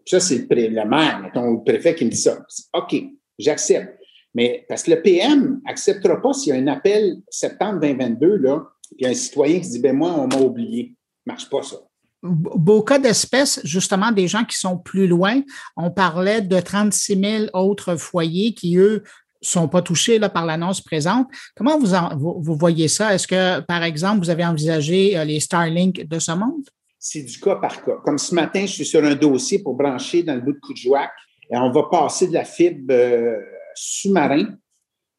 [0.05, 2.45] Ça, c'est le, maire, le préfet qui me dit ça.
[2.73, 2.97] OK,
[3.39, 4.02] j'accepte.
[4.35, 8.65] Mais parce que le PM n'acceptera pas s'il y a un appel septembre 2022, là,
[8.99, 10.95] il y a un citoyen qui dit ben moi, on m'a oublié.
[11.27, 11.77] Marche pas ça.
[12.23, 15.41] Beau cas d'espèce, justement, des gens qui sont plus loin.
[15.77, 19.03] On parlait de 36 000 autres foyers qui, eux,
[19.41, 21.27] sont pas touchés là, par l'annonce présente.
[21.57, 23.13] Comment vous, vous, voyez ça?
[23.13, 26.65] Est-ce que, par exemple, vous avez envisagé euh, les Starlink de ce monde?
[26.99, 27.97] C'est du cas par cas.
[28.05, 31.11] Comme ce matin, je suis sur un dossier pour brancher dans le bout de Coudjouac
[31.51, 33.37] et on va passer de la fibre euh,
[33.75, 34.47] sous-marin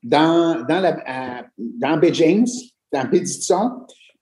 [0.02, 0.96] dans, dans,
[1.58, 2.48] dans Bay James,
[2.92, 3.08] dans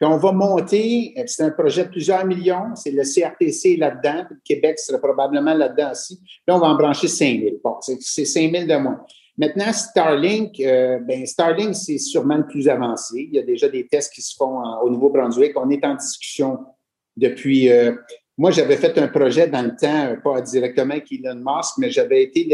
[0.01, 4.25] puis on va monter, euh, c'est un projet de plusieurs millions, c'est le CRTC là-dedans,
[4.31, 6.19] le Québec serait probablement là-dedans aussi.
[6.47, 7.57] Là, on va en brancher 5 000.
[7.63, 9.05] Bon, c'est 5 000 de moins.
[9.37, 13.27] Maintenant, Starlink, euh, ben Starlink, c'est sûrement le plus avancé.
[13.31, 15.53] Il y a déjà des tests qui se font au Nouveau-Brunswick.
[15.55, 16.57] On est en discussion
[17.15, 17.69] depuis.
[17.69, 17.93] Euh,
[18.41, 22.23] moi, j'avais fait un projet dans le temps, pas directement avec Elon Musk, mais j'avais
[22.23, 22.49] été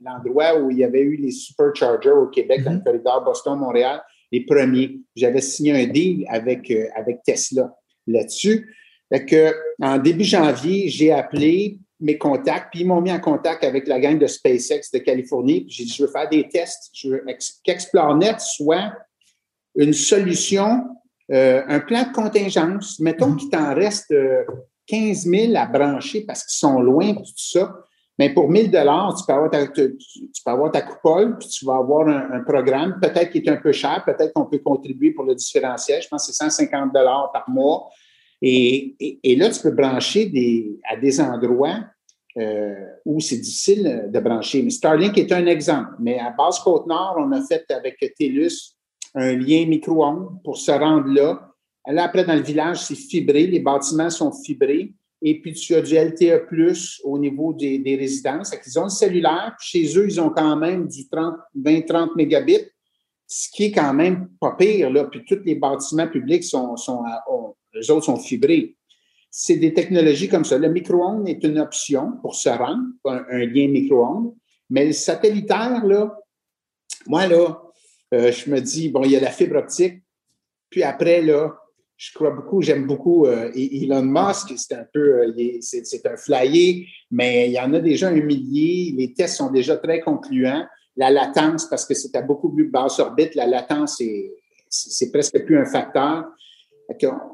[0.00, 2.84] l'endroit où il y avait eu les superchargers au Québec, dans le mm-hmm.
[2.84, 4.98] corridor Boston-Montréal les premiers.
[5.14, 7.70] J'avais signé un deal avec, euh, avec Tesla
[8.06, 8.74] là-dessus.
[9.10, 13.86] que, en début janvier, j'ai appelé mes contacts, puis ils m'ont mis en contact avec
[13.88, 15.66] la gang de SpaceX de Californie.
[15.68, 16.90] J'ai dit, je veux faire des tests.
[16.94, 17.24] Je veux
[17.62, 18.90] qu'ExploreNet soit
[19.74, 20.82] une solution,
[21.30, 22.98] euh, un plan de contingence.
[23.00, 23.36] Mettons mm-hmm.
[23.36, 24.14] qu'il t'en reste
[24.86, 27.74] 15 euh, 000 à brancher parce qu'ils sont loin, tout ça.
[28.18, 29.96] Mais pour 1000 dollars, tu peux avoir ta, tu,
[30.44, 33.72] peux avoir ta coupole, puis tu vas avoir un, programme, peut-être qui est un peu
[33.72, 36.00] cher, peut-être qu'on peut contribuer pour le différentiel.
[36.00, 37.90] Je pense que c'est 150 dollars par mois.
[38.40, 38.96] Et,
[39.38, 40.32] là, tu peux brancher
[40.90, 41.80] à des endroits
[42.38, 44.62] euh, où c'est difficile de brancher.
[44.62, 45.90] Mais Starlink est un exemple.
[45.98, 48.76] Mais à Basse-Côte-Nord, on a fait avec TELUS
[49.14, 51.45] un lien micro-ondes pour se rendre là.
[51.86, 53.46] Là, après, dans le village, c'est fibré.
[53.46, 54.92] Les bâtiments sont fibrés.
[55.22, 56.46] Et puis, tu as du LTE
[57.04, 58.54] au niveau des, résidences.
[58.66, 59.56] Ils ont le cellulaire.
[59.60, 62.66] Chez eux, ils ont quand même du 20-30 mégabits,
[63.26, 64.90] ce qui est quand même pas pire.
[64.90, 65.04] Là.
[65.04, 66.74] Puis, tous les bâtiments publics sont,
[67.74, 68.76] eux autres sont fibrés.
[69.30, 70.58] C'est des technologies comme ça.
[70.58, 74.34] Le micro-ondes est une option pour se rendre, un, lien micro-ondes.
[74.70, 76.18] Mais le satellitaire, là,
[77.06, 77.62] moi, là,
[78.14, 80.02] euh, je me dis, bon, il y a la fibre optique.
[80.70, 81.54] Puis après, là,
[81.96, 86.86] je crois beaucoup, j'aime beaucoup euh, Elon Musk, c'est un peu, euh, c'est un flyer,
[87.10, 90.66] mais il y en a déjà un millier, les tests sont déjà très concluants.
[90.96, 94.02] La latence, parce que c'est à beaucoup plus basse orbite, la latence,
[94.68, 96.24] c'est presque plus un facteur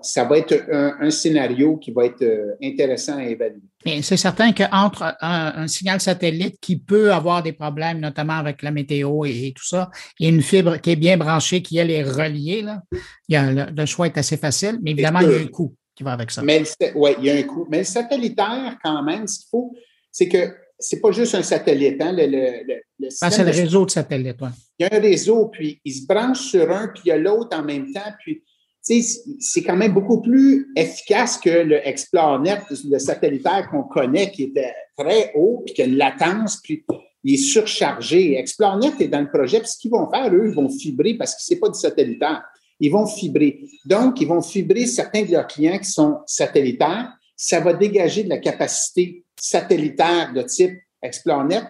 [0.02, 3.60] ça va être un, scénario qui va être euh, intéressant à évaluer.
[4.02, 9.24] c'est certain qu'entre un, signal satellite qui peut avoir des problèmes, notamment avec la météo
[9.24, 12.82] et, tout ça, et une fibre qui est bien branchée, qui elle est reliée, là,
[13.28, 15.74] il y a, le, choix est assez facile, mais évidemment, il y a un coût
[15.94, 16.42] qui va avec ça.
[16.42, 17.66] Oui, il y a un coût.
[17.70, 19.74] Mais le satellitaire, quand même, ce qu'il faut,
[20.10, 22.00] c'est que c'est pas juste un satellite.
[22.00, 22.82] Hein, le,
[23.20, 24.36] ah, c'est le réseau de satellites.
[24.78, 27.18] Il y a un réseau, puis il se branche sur un, puis il y a
[27.18, 28.42] l'autre en même temps, puis
[28.82, 34.74] c'est quand même beaucoup plus efficace que le ExploreNet, le satellitaire qu'on connaît, qui était
[34.98, 36.84] très haut, puis qui a une latence, puis
[37.22, 38.36] il est surchargé.
[38.38, 41.34] ExploreNet est dans le projet, puis ce qu'ils vont faire, eux, ils vont fibrer parce
[41.34, 42.42] que c'est pas du satellitaire.
[42.80, 43.60] Ils vont fibrer.
[43.84, 47.12] Donc, ils vont fibrer certains de leurs clients qui sont satellitaires.
[47.36, 51.62] Ça va dégager de la capacité satellitaire de type ExploreNet.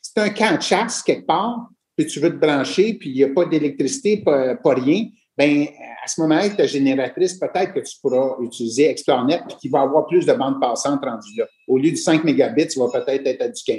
[0.00, 3.24] C'est un camp de chasse quelque part, puis tu veux te brancher, puis il n'y
[3.24, 5.66] a pas d'électricité, pas rien ben
[6.04, 10.06] à ce moment-là, ta génératrice, peut-être que tu pourras utiliser ExploreNet puis qui va avoir
[10.06, 11.46] plus de bandes passantes rendues là.
[11.66, 13.78] Au lieu de 5 mégabits, tu vas peut-être être à du 15.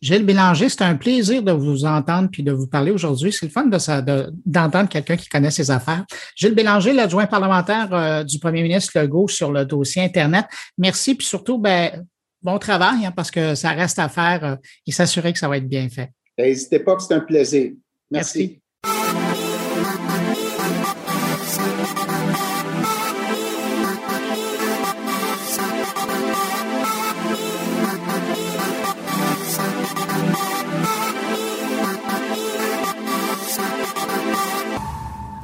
[0.00, 3.32] Gilles Bélanger, c'est un plaisir de vous entendre puis de vous parler aujourd'hui.
[3.32, 6.04] C'est le fun d'entendre quelqu'un qui connaît ses affaires.
[6.36, 10.46] Gilles Bélanger, l'adjoint parlementaire euh, du premier ministre Legault sur le dossier Internet.
[10.78, 12.06] Merci, puis surtout, ben,
[12.42, 15.56] bon travail, hein, parce que ça reste à faire euh, et s'assurer que ça va
[15.56, 16.10] être bien fait.
[16.38, 17.72] N'hésitez pas, c'est un plaisir.
[18.10, 18.60] Merci.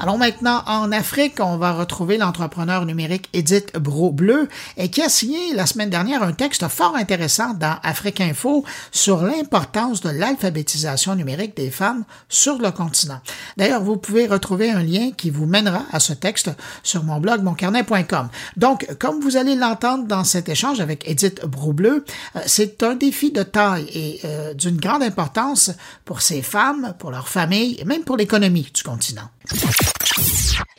[0.03, 1.41] Allons maintenant en Afrique.
[1.41, 4.49] On va retrouver l'entrepreneur numérique Edith Bro-Bleu
[4.91, 10.01] qui a signé la semaine dernière un texte fort intéressant dans Afrique Info sur l'importance
[10.01, 13.21] de l'alphabétisation numérique des femmes sur le continent.
[13.59, 16.51] D'ailleurs, vous pouvez retrouver un lien qui vous mènera à ce texte
[16.83, 18.31] sur mon blog moncarnet.com.
[18.57, 23.33] Donc, comme vous allez l'entendre dans cet échange avec Edith Broubleu, euh, c'est un défi
[23.33, 25.73] de taille et euh, d'une grande importance
[26.07, 29.29] pour ces femmes, pour leurs familles et même pour l'économie du continent.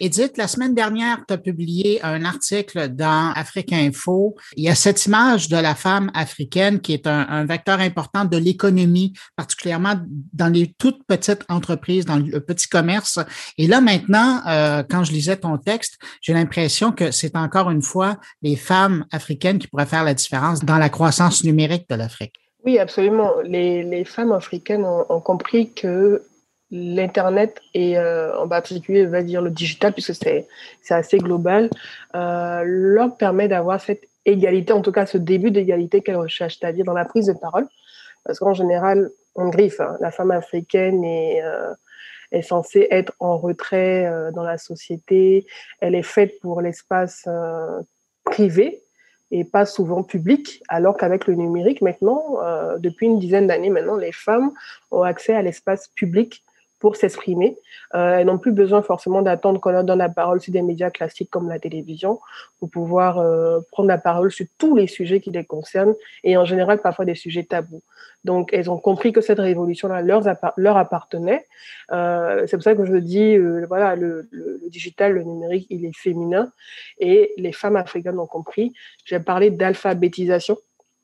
[0.04, 4.36] Edith, la semaine dernière, tu as publié un article dans Afrique Info.
[4.58, 8.36] Il y a cette image de la femme africaine qui est un, vecteur important de
[8.36, 9.94] l'économie, particulièrement
[10.34, 13.20] dans les toutes petites entreprises, dans le petit commerce.
[13.60, 17.84] Et là, maintenant, euh, quand je lisais ton texte, j'ai l'impression que c'est encore une
[17.84, 22.34] fois les femmes africaines qui pourraient faire la différence dans la croissance numérique de l'Afrique.
[22.66, 23.34] Oui, absolument.
[23.44, 26.24] Les, femmes africaines ont compris que
[26.72, 30.48] l'Internet et euh, en particulier, va dire le digital, puisque c'est
[30.90, 31.70] assez global,
[32.16, 36.86] euh, leur permet d'avoir cette égalité, en tout cas ce début d'égalité qu'elles recherchent, c'est-à-dire
[36.86, 37.68] dans la prise de parole.
[38.24, 39.98] Parce qu'en général, on griffe, hein.
[40.00, 41.74] la femme africaine est, euh,
[42.32, 45.46] est censée être en retrait dans la société,
[45.82, 47.28] elle est faite pour l'espace
[48.24, 48.84] privé
[49.32, 52.38] et pas souvent public, alors qu'avec le numérique, maintenant,
[52.78, 54.52] depuis une dizaine d'années maintenant, les femmes
[54.92, 56.44] ont accès à l'espace public
[56.82, 57.58] pour s'exprimer.
[57.94, 60.90] Euh, elles n'ont plus besoin forcément d'attendre qu'on leur donne la parole sur des médias
[60.90, 62.20] classiques comme la télévision
[62.60, 66.44] pour pouvoir euh, prendre la parole sur tous les sujets qui les concernent et en
[66.44, 67.84] général parfois des sujets tabous.
[68.24, 70.24] Donc elles ont compris que cette révolution-là leur,
[70.58, 71.46] leur appartenait.
[71.92, 75.68] Euh, c'est pour ça que je dis, euh, voilà, le, le, le, digital, le numérique,
[75.70, 76.52] il est féminin
[77.00, 78.74] et les femmes africaines ont compris.
[79.06, 80.58] J'ai parlé d'alphabétisation.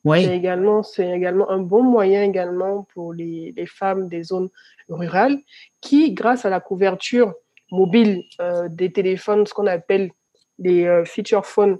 [0.04, 4.48] C'est également, également un bon moyen également pour les, les, femmes des zones
[4.88, 5.38] rurales
[5.80, 7.34] qui, grâce à la couverture
[7.70, 10.10] mobile euh, des téléphones, ce qu'on appelle
[10.58, 11.78] les euh, feature phones,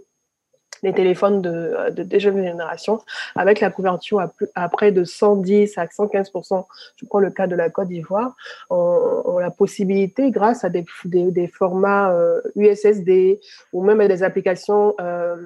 [0.83, 3.01] les téléphones de, de, des jeunes générations,
[3.35, 4.21] avec la couverture
[4.55, 6.65] à, près de 110 à 115%
[6.97, 8.35] je prends le cas de la Côte d'Ivoire,
[8.71, 13.41] ont, la possibilité, grâce à des, des, formats euh, USSD
[13.73, 15.37] ou même à des applications euh,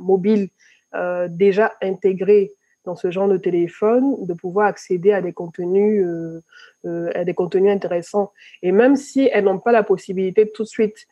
[0.00, 0.48] mobiles
[0.94, 2.52] euh, déjà intégrés
[2.84, 6.40] dans ce genre de téléphone, de pouvoir accéder à des contenus, euh,
[6.84, 8.32] euh, à des contenus intéressants.
[8.62, 11.06] Et même si elles n'ont pas la possibilité tout de suite,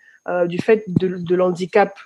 [0.47, 1.99] du fait de, l'handicap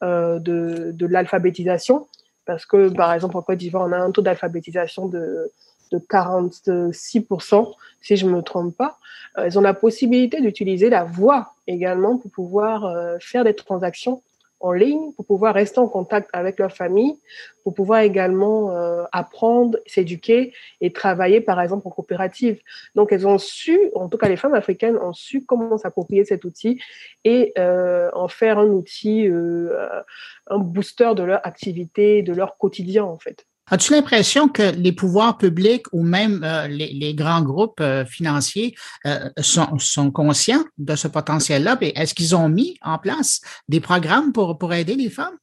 [0.00, 2.06] de, l'alphabétisation,
[2.46, 5.50] parce que par exemple en Côte d'Ivoire, on a un taux d'alphabétisation de
[5.92, 8.98] 46%, si je ne me trompe pas,
[9.36, 14.22] elles ont la possibilité d'utiliser la voix également pour pouvoir faire des transactions
[14.60, 17.14] en ligne pour pouvoir rester en contact avec leur famille,
[17.62, 22.60] pour pouvoir également euh, apprendre, s'éduquer et travailler, par exemple, en coopérative.
[22.94, 26.44] Donc, elles ont su, en tout cas les femmes africaines ont su comment s'approprier cet
[26.44, 26.80] outil
[27.24, 30.02] et euh, en faire un outil, euh,
[30.46, 33.46] un booster de leur activité, de leur quotidien, en fait.
[33.68, 38.76] As-tu l'impression que les pouvoirs publics ou même euh, les, grands groupes euh, financiers
[39.06, 41.76] euh, sont, conscients de ce potentiel-là?
[41.80, 45.36] Est-ce qu'ils ont mis en place des programmes pour, pour aider les femmes?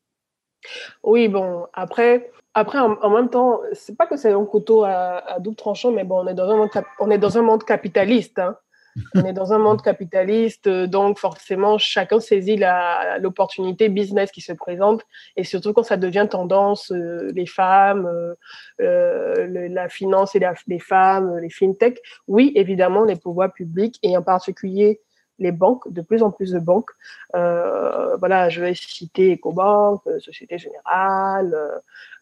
[1.04, 5.40] Oui, bon, après, après en, même temps, c'est pas que c'est un couteau à, à,
[5.40, 8.40] double tranchant, mais bon, on est dans un monde, on est dans un monde capitaliste.
[8.40, 8.56] Hein.
[9.16, 12.60] On est dans un monde capitaliste, donc forcément, chacun saisit
[13.20, 15.02] l'opportunité business qui se présente.
[15.36, 18.36] Et surtout quand ça devient tendance, euh, les femmes, euh,
[18.82, 24.22] euh, la finance et les femmes, les fintech, oui, évidemment, les pouvoirs publics et en
[24.22, 25.02] particulier
[25.40, 26.92] les banques, de plus en plus de banques.
[27.36, 31.56] Euh, voilà, je vais citer EcoBank, Société Générale,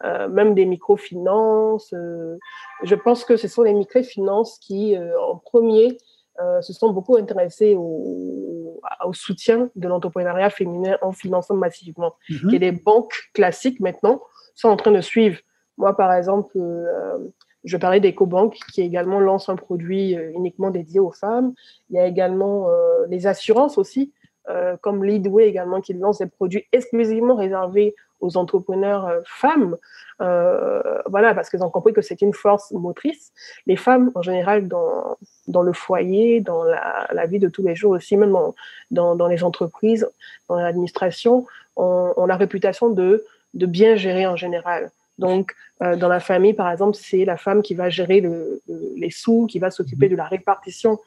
[0.03, 1.93] euh, même des microfinances.
[1.93, 5.97] je pense que ce sont les microfinances qui, en premier,
[6.39, 12.15] euh, se sont beaucoup intéressés au, au soutien de l'entrepreneuriat féminin en finançant massivement.
[12.29, 12.55] Mm-hmm.
[12.55, 14.21] Et les banques classiques maintenant
[14.55, 15.39] sont en train de suivre.
[15.77, 17.17] Moi, par exemple, euh,
[17.63, 21.53] je parlais d'EcoBank qui également lance un produit euh, uniquement dédié aux femmes.
[21.89, 22.67] Il y a également
[23.09, 24.13] les assurances aussi,
[24.51, 29.77] euh, comme Leadway également qui lance des produits exclusivement réservés aux entrepreneurs euh, femmes,
[30.21, 33.31] euh, voilà, parce qu'elles ont compris que c'est une force motrice.
[33.65, 37.75] Les femmes, en général, dans, dans le foyer, dans la, la vie de tous les
[37.75, 38.53] jours aussi, même dans,
[38.91, 40.07] dans, dans les entreprises,
[40.47, 43.09] dans l'administration, ont, ont la réputation de,
[43.55, 44.91] de bien gérer en général.
[45.17, 48.93] Donc, euh, dans la famille, par exemple, c'est la femme qui va gérer le, le,
[48.97, 50.99] les sous, qui va s'occuper de la répartition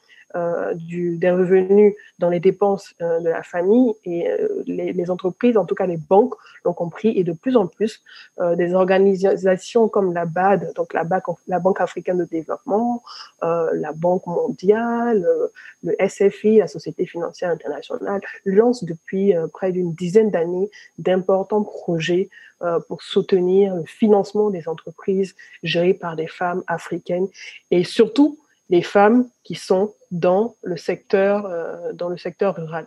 [0.74, 4.28] du, des revenus dans les dépenses euh, de la famille et
[4.66, 8.02] les, les, entreprises, en tout cas les banques, l'ont compris et de plus en plus
[8.56, 13.02] des organisations comme la BAD, donc la, BAC, la Banque africaine de développement,
[13.42, 15.26] la Banque mondiale,
[15.82, 22.30] le SFI, la Société financière internationale, lancent depuis près d'une dizaine d'années d'importants projets
[22.88, 27.28] pour soutenir le financement des entreprises gérées par des femmes africaines
[27.70, 28.38] et surtout
[28.70, 32.86] les femmes qui sont dans le secteur, euh, dans le secteur rural.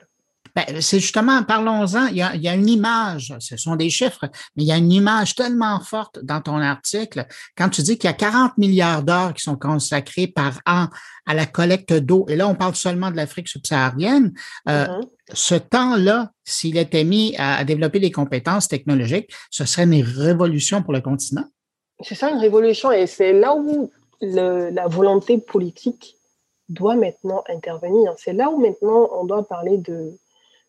[0.57, 4.25] Ben, c'est justement, parlons-en, il, il, y a une image, ce sont des chiffres,
[4.55, 8.09] mais il y a une image tellement forte dans ton article quand tu dis qu'il
[8.09, 10.87] y a 40 milliards d'heures qui sont consacrés par an
[11.27, 14.33] à la collecte d'eau, et là on parle seulement de l'Afrique subsaharienne,
[14.67, 15.07] euh, mm-hmm.
[15.33, 20.93] ce temps-là, s'il était mis à, développer des compétences technologiques, ce serait une révolution pour
[20.93, 21.45] le continent?
[22.01, 23.91] C'est ça, une révolution, et c'est là où
[24.21, 26.17] la volonté politique
[26.69, 28.13] doit maintenant intervenir.
[28.17, 30.13] C'est là où maintenant on doit parler de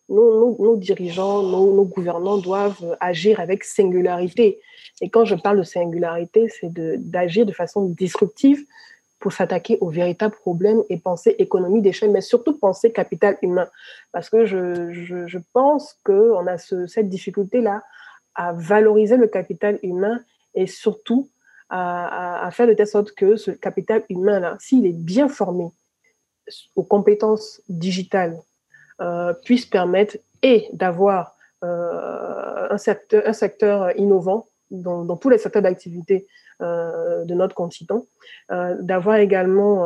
[0.09, 4.59] nos, dirigeants, nos, nos, gouvernants doivent agir avec singularité.
[5.01, 8.65] Et quand je parle de singularité, c'est d'agir de, façon disruptive
[9.19, 13.67] pour s'attaquer aux véritables problèmes et penser économie d'échelle, mais surtout penser capital humain.
[14.11, 17.83] Parce que je, je, pense qu'on a ce, cette difficulté-là
[18.33, 20.19] à valoriser le capital humain
[20.55, 21.29] et surtout
[21.69, 25.69] à, faire de telle sorte que ce capital humain-là, s'il est bien formé
[26.75, 28.39] aux compétences digitales,
[29.01, 36.27] euh, puisse permettre et d'avoir euh, un, secteur, innovant dans, tous les secteurs d'activité
[36.61, 38.05] euh, de notre continent,
[38.49, 39.85] d'avoir également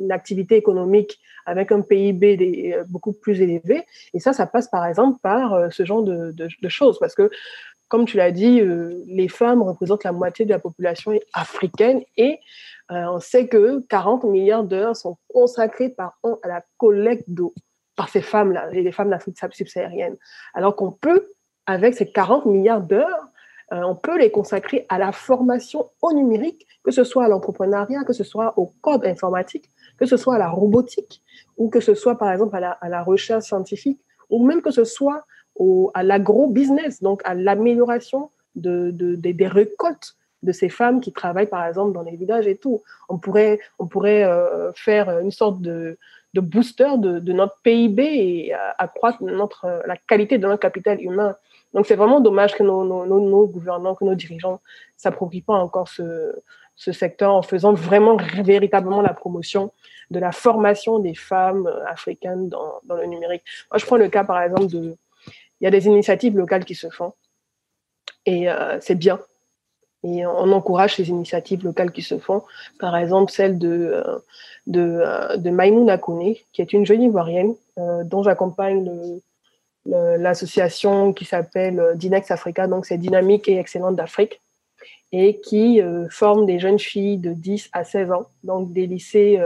[0.00, 3.84] une activité économique avec un PIB beaucoup plus élevé.
[4.12, 7.30] Et ça, ça passe par exemple par ce genre de, de choses, parce que
[7.90, 12.38] comme tu l'as dit, euh, les femmes représentent la moitié de la population africaine et
[12.92, 17.52] euh, on sait que 40 milliards d'heures sont consacrées par an à la collecte d'eau
[17.96, 20.16] par ces femmes-là, les femmes d'Afrique subsaharienne.
[20.54, 21.30] Alors qu'on peut,
[21.66, 23.26] avec ces 40 milliards d'heures,
[23.72, 28.04] euh, on peut les consacrer à la formation au numérique, que ce soit à l'entrepreneuriat,
[28.04, 29.68] que ce soit au code informatique,
[29.98, 31.22] que ce soit à la robotique,
[31.56, 34.70] ou que ce soit par exemple à la, à la recherche scientifique, ou même que
[34.70, 35.24] ce soit
[35.60, 41.50] au, à l'agro-business, donc à l'amélioration de, de, des récoltes de ces femmes qui travaillent
[41.50, 42.82] par exemple dans les villages et tout.
[43.10, 45.98] On pourrait, on pourrait euh, faire une sorte de,
[46.34, 51.36] booster de, notre PIB et accroître notre, la qualité de notre capital humain.
[51.74, 54.60] Donc c'est vraiment dommage que nos, gouvernants, que nos dirigeants
[54.96, 56.34] s'approprient pas encore ce,
[56.74, 59.72] ce secteur en faisant vraiment véritablement la promotion
[60.10, 63.42] de la formation des femmes africaines dans, dans le numérique.
[63.70, 64.96] Moi, je prends le cas par exemple de,
[65.60, 67.12] il y a des initiatives locales qui se font.
[68.26, 69.20] Et euh, c'est bien.
[70.02, 72.42] Et on encourage ces initiatives locales qui se font.
[72.78, 74.18] Par exemple, celle de, euh,
[74.66, 77.54] de, euh, de qui est une jeune Ivoirienne
[78.04, 79.20] dont j'accompagne
[79.86, 84.38] l'association qui s'appelle Dinex Africa, donc c'est Dynamique et Excellente d'Afrique,
[85.12, 85.80] et qui
[86.10, 89.42] forme des jeunes filles de 10 à 16 ans, donc des lycées,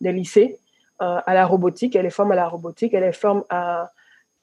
[0.00, 0.58] des lycées
[0.98, 1.94] à la robotique.
[1.94, 3.92] Elle les forme à la robotique, elle les forme à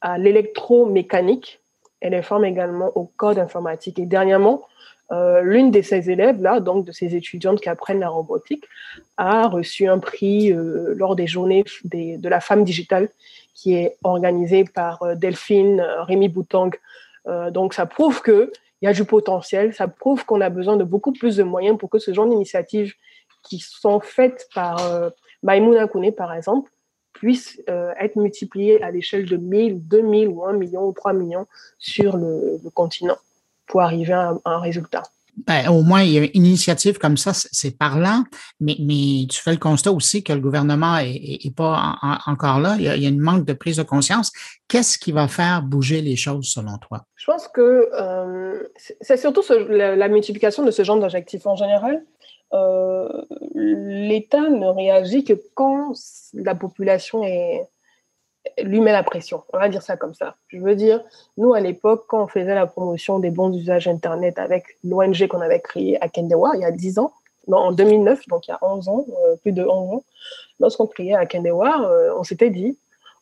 [0.02, 1.62] à l'électromécanique.
[2.00, 4.00] Elle est forme également au code informatique.
[4.00, 4.64] Et dernièrement,
[5.12, 8.64] euh, l'une de ces élèves-là, donc de ces étudiantes qui apprennent la robotique,
[9.18, 13.10] a reçu un prix euh, lors des journées des, de la femme digitale
[13.54, 16.72] qui est organisée par euh, Delphine Rémi Boutang.
[17.52, 20.84] Donc ça prouve que il y a du potentiel, ça prouve qu'on a besoin de
[20.84, 22.96] beaucoup plus de moyens pour que ce genre d'initiatives
[23.44, 24.78] qui sont faites par
[25.44, 26.72] Maïmouna Kouné, par exemple,
[27.14, 31.48] puisse euh, être multiplié à l'échelle de 1000, 2000 ou 1 million ou 3 millions
[31.78, 33.18] sur le, le continent
[33.68, 35.04] pour arriver à un, à un résultat.
[35.48, 38.24] Ben, au moins, il y a une initiative comme ça, c'est parlant,
[38.60, 42.18] mais, mais tu fais le constat aussi que le gouvernement est, est, pas en, en,
[42.32, 42.76] encore là.
[42.78, 44.32] Il y, a, il y a une manque de prise de conscience.
[44.68, 47.06] Qu'est-ce qui va faire bouger les choses selon toi?
[47.16, 48.62] Je pense que euh,
[49.00, 52.04] c'est surtout ce, la, la, multiplication de ce genre d'objectifs en général.
[52.54, 53.08] Euh,
[53.56, 55.94] l'État ne réagit que quand
[56.34, 57.68] la population est,
[58.62, 59.44] lui met la pression.
[59.54, 60.36] On va dire ça comme ça.
[60.48, 61.02] Je veux dire,
[61.38, 65.42] nous, à l'époque, quand on faisait la promotion des bons usages Internet avec l'ONG qu'on
[65.42, 67.14] avait créée à Kendewa il y a 10 ans,
[67.48, 70.04] non, en 2009, donc il y a 11 ans, euh, plus de 11 ans,
[70.60, 72.78] lorsqu'on créait à Kendewa, euh, on s'était dit,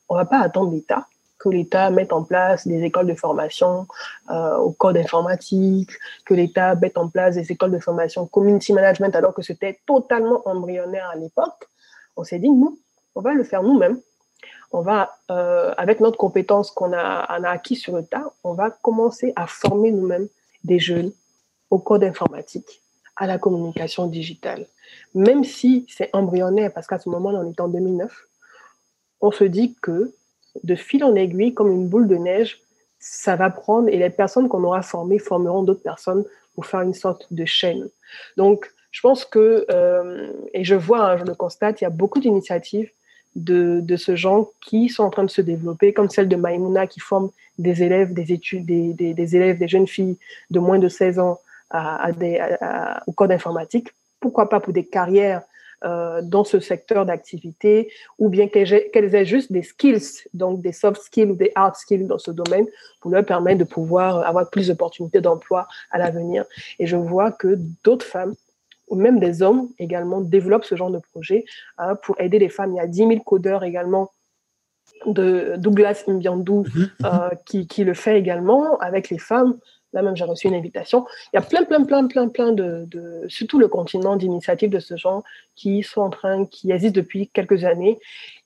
[0.09, 1.05] on va pas attendre l'État
[1.39, 3.87] que l'État mette en place des écoles de formation
[4.29, 5.91] euh, au code informatique,
[6.25, 10.41] que l'État mette en place des écoles de formation community management, alors que c'était totalement
[10.45, 11.67] embryonnaire à l'époque.
[12.17, 12.77] On s'est dit, nous,
[13.15, 13.99] on va le faire nous-mêmes.
[14.71, 18.53] On va, euh, avec notre compétence qu'on a, on a acquis sur le tas, on
[18.53, 20.27] va commencer à former nous-mêmes
[20.63, 21.11] des jeunes
[21.71, 22.81] au code informatique,
[23.15, 24.67] à la communication digitale.
[25.15, 28.11] Même si c'est embryonnaire, parce qu'à ce moment-là, on est en 2009,
[29.21, 30.13] on se dit que
[30.63, 32.61] de fil en aiguille, comme une boule de neige,
[32.99, 36.93] ça va prendre et les personnes qu'on aura formées formeront d'autres personnes pour faire une
[36.93, 37.89] sorte de chaîne.
[38.35, 41.91] Donc, je pense que, euh, et je vois, hein, je le constate, il y a
[41.91, 42.89] beaucoup d'initiatives
[43.35, 46.87] de, de, ce genre qui sont en train de se développer, comme celle de Maïmouna
[46.87, 47.29] qui forme
[47.59, 50.17] des élèves, des études, des, des, élèves, des jeunes filles
[50.49, 51.39] de moins de 16 ans
[51.69, 52.41] à, des,
[53.05, 53.89] au code informatique.
[54.19, 55.43] Pourquoi pas pour des carrières
[55.85, 61.01] euh, dans ce secteur d'activité ou bien qu'elles aient juste des skills, donc des soft
[61.01, 62.65] skills ou des hard skills dans ce domaine
[62.99, 66.45] pour leur permettre de pouvoir avoir plus d'opportunités d'emploi à l'avenir.
[66.79, 68.35] Et je vois que d'autres femmes
[68.89, 71.45] ou même des hommes également développent ce genre de projet
[71.79, 72.73] euh, pour aider les femmes.
[72.73, 74.11] Il y a 10 000 codeurs également
[75.05, 76.89] de Douglas Mbiandou mhm.
[77.05, 79.57] euh, qui, qui, le fait également avec les femmes
[79.93, 81.05] Là même, j'ai reçu une invitation.
[81.33, 84.79] Il y a plein, plein, plein, plein, plein de, de surtout le continent d'initiatives de
[84.79, 85.23] ce genre
[85.55, 87.97] qui sont en train, qui existent depuis quelques années.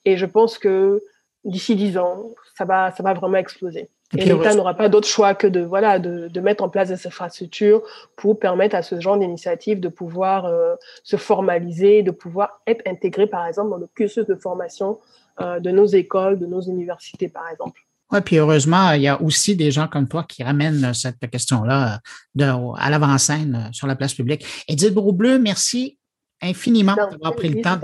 [0.06, 1.04] Et je pense que
[1.44, 3.90] d'ici dix ans, ça va, ça va vraiment exploser.
[4.16, 7.08] Et, l'État n'aura pas d'autre choix que de, voilà, de, de, mettre en place des
[7.08, 7.82] infrastructures
[8.16, 13.26] pour permettre à ce genre d'initiative de pouvoir euh, se formaliser, de pouvoir être intégré,
[13.26, 15.00] par exemple, dans le cursus de formation
[15.42, 17.83] euh, de nos écoles, de nos universités, par exemple.
[18.14, 22.00] Oui, puis heureusement, il y a aussi des gens comme toi qui ramènent cette question-là
[22.40, 24.46] à l'avant-scène euh, sur la place publique.
[24.68, 25.98] Edith Broubleu, merci
[26.42, 27.78] infiniment d'avoir pris le temps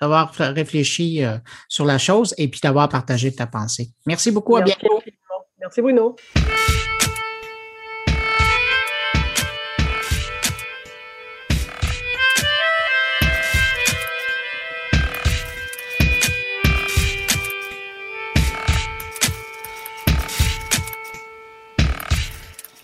[0.00, 1.38] d'avoir réfléchi euh,
[1.68, 3.88] sur la chose et puis d'avoir partagé ta pensée.
[4.06, 4.56] Merci beaucoup.
[4.56, 5.02] à bientôt.
[5.58, 6.14] Merci Bruno.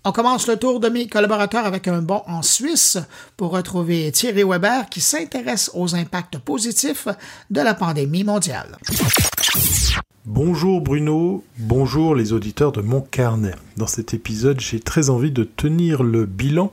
[0.07, 2.99] On commence le tour de mes collaborateurs avec un bond en Suisse
[3.39, 7.09] pour retrouver Thierry Weber qui s'intéresse aux impacts positifs
[7.51, 8.77] de la pandémie mondiale.
[10.27, 13.55] Bonjour Bruno, bonjour les auditeurs de mon carnet.
[13.79, 16.71] Dans cet épisode, j'ai très envie de tenir le bilan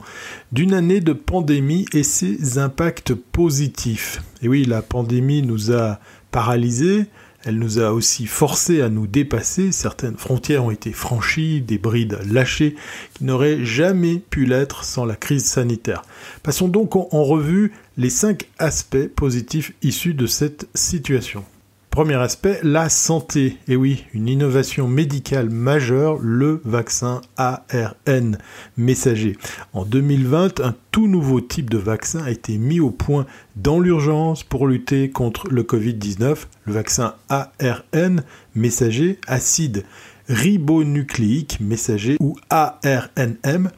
[0.52, 4.22] d'une année de pandémie et ses impacts positifs.
[4.42, 7.06] Et oui, la pandémie nous a paralysés,
[7.44, 12.18] elle nous a aussi forcé à nous dépasser, certaines frontières ont été franchies, des brides
[12.30, 12.76] lâchées,
[13.14, 16.02] qui n'auraient jamais pu l'être sans la crise sanitaire.
[16.42, 21.44] Passons donc en revue les cinq aspects positifs issus de cette situation.
[21.92, 23.58] Premier aspect, la santé.
[23.68, 28.38] Et oui, une innovation médicale majeure, le vaccin ARN
[28.78, 29.36] messager.
[29.74, 33.26] En 2020, un tout nouveau type de vaccin a été mis au point
[33.56, 38.22] dans l'urgence pour lutter contre le Covid-19, le vaccin ARN
[38.54, 39.84] messager acide
[40.30, 43.70] ribonucléique messager ou ARNM.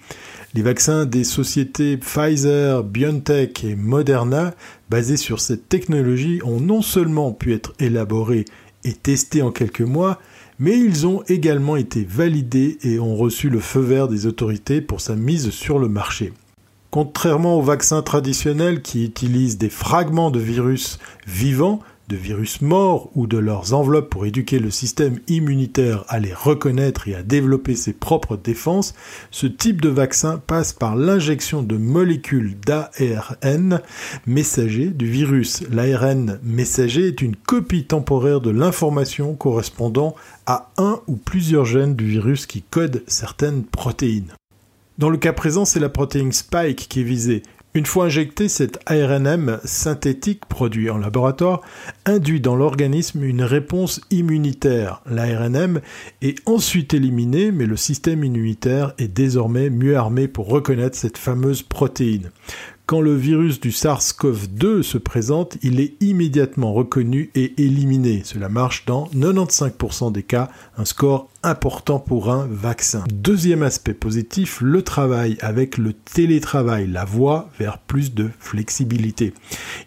[0.56, 4.54] Les vaccins des sociétés Pfizer, BioNTech et Moderna,
[4.88, 8.44] basés sur cette technologie, ont non seulement pu être élaborés
[8.84, 10.20] et testés en quelques mois,
[10.60, 15.00] mais ils ont également été validés et ont reçu le feu vert des autorités pour
[15.00, 16.32] sa mise sur le marché.
[16.92, 21.80] Contrairement aux vaccins traditionnels qui utilisent des fragments de virus vivants,
[22.16, 27.14] virus morts ou de leurs enveloppes pour éduquer le système immunitaire à les reconnaître et
[27.14, 28.94] à développer ses propres défenses,
[29.30, 33.80] ce type de vaccin passe par l'injection de molécules d'ARN
[34.26, 35.62] messager du virus.
[35.70, 40.14] L'ARN messager est une copie temporaire de l'information correspondant
[40.46, 44.32] à un ou plusieurs gènes du virus qui codent certaines protéines.
[44.98, 47.42] Dans le cas présent, c'est la protéine spike qui est visée,
[47.76, 51.60] une fois injecté, cet ARNM synthétique produit en laboratoire
[52.06, 55.02] induit dans l'organisme une réponse immunitaire.
[55.10, 55.80] L'ARNM
[56.22, 61.62] est ensuite éliminé, mais le système immunitaire est désormais mieux armé pour reconnaître cette fameuse
[61.62, 62.30] protéine.
[62.86, 68.20] Quand le virus du SARS-CoV-2 se présente, il est immédiatement reconnu et éliminé.
[68.24, 73.02] Cela marche dans 95% des cas, un score important pour un vaccin.
[73.10, 79.32] Deuxième aspect positif, le travail avec le télétravail, la voie vers plus de flexibilité.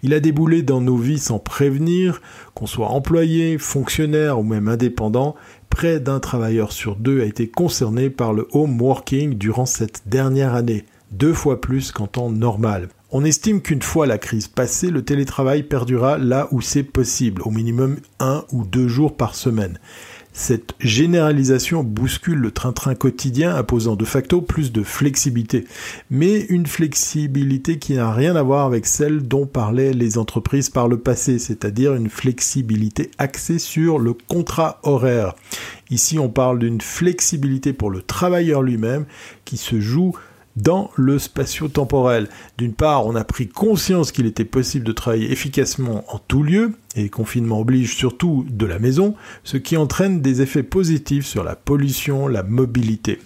[0.01, 2.19] Il a déboulé dans nos vies sans prévenir,
[2.55, 5.35] qu'on soit employé, fonctionnaire ou même indépendant,
[5.69, 10.55] près d'un travailleur sur deux a été concerné par le home working durant cette dernière
[10.55, 12.89] année deux fois plus qu'en temps normal.
[13.09, 17.51] On estime qu'une fois la crise passée, le télétravail perdura là où c'est possible, au
[17.51, 19.79] minimum un ou deux jours par semaine.
[20.33, 25.65] Cette généralisation bouscule le train-train quotidien, imposant de facto plus de flexibilité.
[26.11, 30.87] Mais une flexibilité qui n'a rien à voir avec celle dont parlaient les entreprises par
[30.87, 35.33] le passé, c'est-à-dire une flexibilité axée sur le contrat horaire.
[35.89, 39.05] Ici, on parle d'une flexibilité pour le travailleur lui-même
[39.43, 40.13] qui se joue
[40.57, 42.27] dans le spatio-temporel.
[42.57, 46.73] D'une part, on a pris conscience qu'il était possible de travailler efficacement en tout lieu,
[46.95, 51.55] et confinement oblige surtout de la maison, ce qui entraîne des effets positifs sur la
[51.55, 53.19] pollution, la mobilité.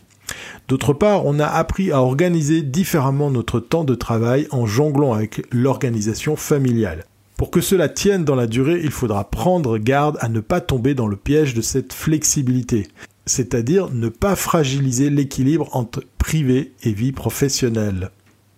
[0.68, 5.46] D'autre part, on a appris à organiser différemment notre temps de travail en jonglant avec
[5.52, 7.06] l'organisation familiale.
[7.38, 10.94] Pour que cela tienne dans la durée, il faudra prendre garde à ne pas tomber
[10.94, 12.88] dans le piège de cette flexibilité,
[13.26, 18.12] c'est-à-dire ne pas fragiliser l'équilibre entre privé et vie professionnelle.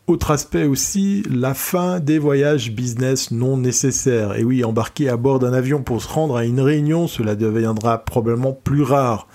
[0.06, 4.38] Autre aspect aussi, la fin des voyages business non nécessaires.
[4.38, 8.00] Et oui, embarquer à bord d'un avion pour se rendre à une réunion, cela deviendra
[8.00, 9.30] probablement plus rare.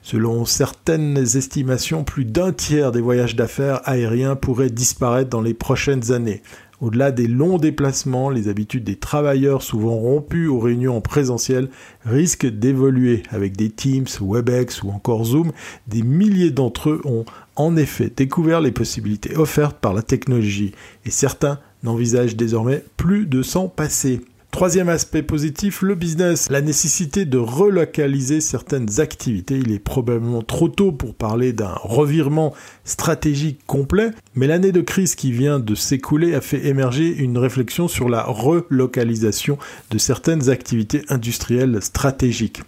[0.00, 6.12] Selon certaines estimations, plus d'un tiers des voyages d'affaires aériens pourraient disparaître dans les prochaines
[6.12, 6.42] années.
[6.80, 11.70] Au-delà des longs déplacements, les habitudes des travailleurs, souvent rompus aux réunions en présentiel,
[12.04, 13.22] risquent d'évoluer.
[13.30, 15.52] Avec des Teams, WebEx ou encore Zoom,
[15.86, 17.24] des milliers d'entre eux ont
[17.56, 20.72] en effet découvert les possibilités offertes par la technologie
[21.06, 24.20] et certains n'envisagent désormais plus de s'en passer.
[24.56, 26.48] Troisième aspect positif, le business.
[26.48, 29.58] La nécessité de relocaliser certaines activités.
[29.58, 35.14] Il est probablement trop tôt pour parler d'un revirement stratégique complet, mais l'année de crise
[35.14, 39.58] qui vient de s'écouler a fait émerger une réflexion sur la relocalisation
[39.90, 42.62] de certaines activités industrielles stratégiques.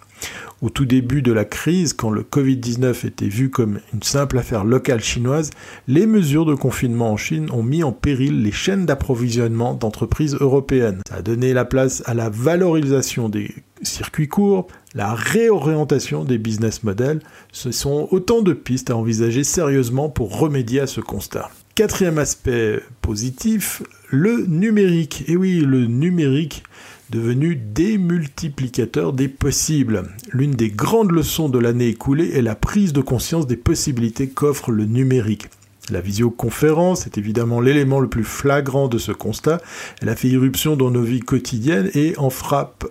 [0.61, 4.65] Au tout début de la crise, quand le Covid-19 était vu comme une simple affaire
[4.65, 5.51] locale chinoise,
[5.87, 11.03] les mesures de confinement en Chine ont mis en péril les chaînes d'approvisionnement d'entreprises européennes.
[11.09, 16.83] Ça a donné la place à la valorisation des circuits courts, la réorientation des business
[16.83, 17.21] models.
[17.53, 21.51] Ce sont autant de pistes à envisager sérieusement pour remédier à ce constat.
[21.77, 25.23] Quatrième aspect positif, le numérique.
[25.29, 26.65] Et oui, le numérique
[27.11, 30.05] devenu démultiplicateur des possibles.
[30.33, 34.71] L'une des grandes leçons de l'année écoulée est la prise de conscience des possibilités qu'offre
[34.71, 35.49] le numérique.
[35.91, 39.59] La visioconférence est évidemment l'élément le plus flagrant de ce constat.
[40.03, 42.85] Elle a fait irruption dans nos vies quotidiennes et en frappe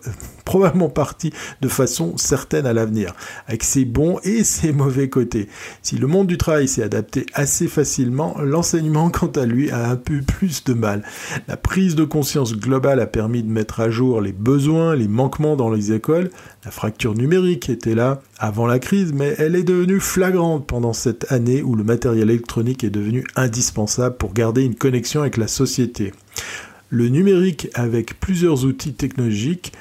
[0.48, 3.14] probablement partie de façon certaine à l'avenir,
[3.48, 5.50] avec ses bons et ses mauvais côtés.
[5.82, 9.98] Si le monde du travail s'est adapté assez facilement, l'enseignement quant à lui a un
[9.98, 11.04] peu plus de mal.
[11.50, 15.58] La prise de conscience globale a permis de mettre à jour les besoins, les manquements
[15.58, 16.30] dans les écoles.
[16.64, 21.30] La fracture numérique était là avant la crise, mais elle est devenue flagrante pendant cette
[21.30, 26.14] année où le matériel électronique est devenu indispensable pour garder une connexion avec la société.
[26.90, 29.74] Le numérique avec plusieurs outils technologiques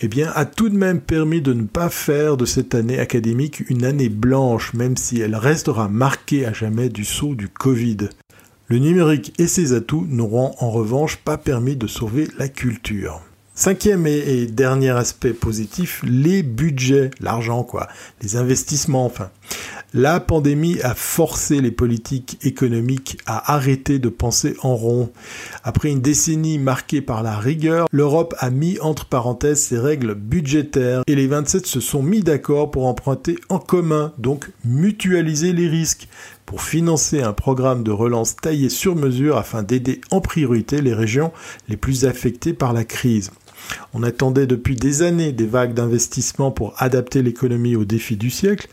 [0.00, 3.62] eh bien, a tout de même permis de ne pas faire de cette année académique
[3.70, 8.08] une année blanche, même si elle restera marquée à jamais du saut du Covid.
[8.66, 13.20] Le numérique et ses atouts n'auront en revanche pas permis de sauver la culture.
[13.56, 17.86] Cinquième et, dernier aspect positif, les budgets, l'argent quoi,
[18.20, 19.30] les investissements enfin.
[19.96, 25.12] La pandémie a forcé les politiques économiques à arrêter de penser en rond.
[25.62, 31.02] Après une décennie marquée par la rigueur, l'Europe a mis entre parenthèses ses règles budgétaires
[31.06, 36.08] et les 27 se sont mis d'accord pour emprunter en commun, donc mutualiser les risques
[36.44, 41.32] pour financer un programme de relance taillé sur mesure afin d'aider en priorité les régions
[41.68, 43.30] les plus affectées par la crise.
[43.92, 48.68] On attendait depuis des années des vagues d'investissement pour adapter l'économie aux défis du siècle.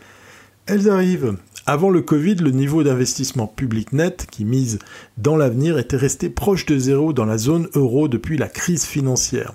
[0.66, 1.36] Elles arrivent.
[1.66, 4.78] Avant le Covid, le niveau d'investissement public net qui mise
[5.16, 9.54] dans l'avenir était resté proche de zéro dans la zone euro depuis la crise financière.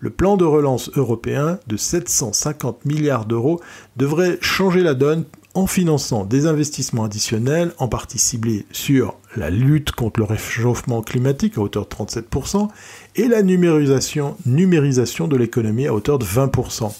[0.00, 3.60] Le plan de relance européen de 750 milliards d'euros
[3.96, 9.92] devrait changer la donne en finançant des investissements additionnels, en partie ciblés sur la lutte
[9.92, 12.68] contre le réchauffement climatique à hauteur de 37%,
[13.16, 16.92] et la numérisation, de l'économie à hauteur de 20%.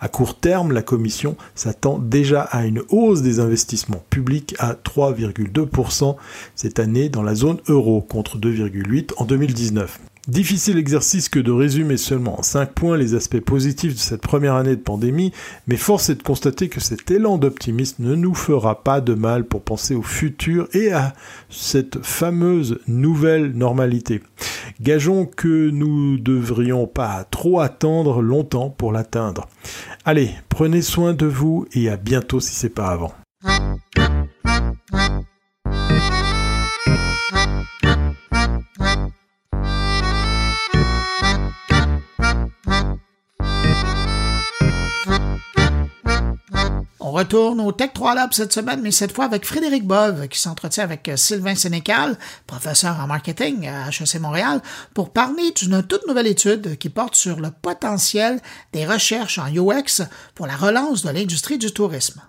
[0.00, 6.16] À court terme, la Commission s'attend déjà à une hausse des investissements publics à 3,2%
[6.54, 10.00] cette année dans la zone euro contre 2,8% en 2019.
[10.26, 14.54] Difficile exercice que de résumer seulement en 5 points les aspects positifs de cette première
[14.54, 15.32] année de pandémie,
[15.66, 19.44] mais force est de constater que cet élan d'optimisme ne nous fera pas de mal
[19.44, 21.12] pour penser au futur et à
[21.50, 24.22] cette fameuse nouvelle normalité.
[24.80, 29.46] Gageons que nous ne devrions pas trop attendre longtemps pour l'atteindre.
[30.06, 33.12] Allez, prenez soin de vous et à bientôt si c'est pas avant.
[47.14, 50.84] Retourne au Tech 3 Lab cette semaine, mais cette fois avec Frédéric Bove, qui s'entretient
[50.84, 54.60] avec euh, Sylvain Sénécal, professeur en marketing à HEC Montréal,
[54.94, 58.40] pour parler d'une toute nouvelle étude qui porte sur le potentiel
[58.72, 60.02] des recherches en UX
[60.34, 62.20] pour la relance de l'industrie du tourisme.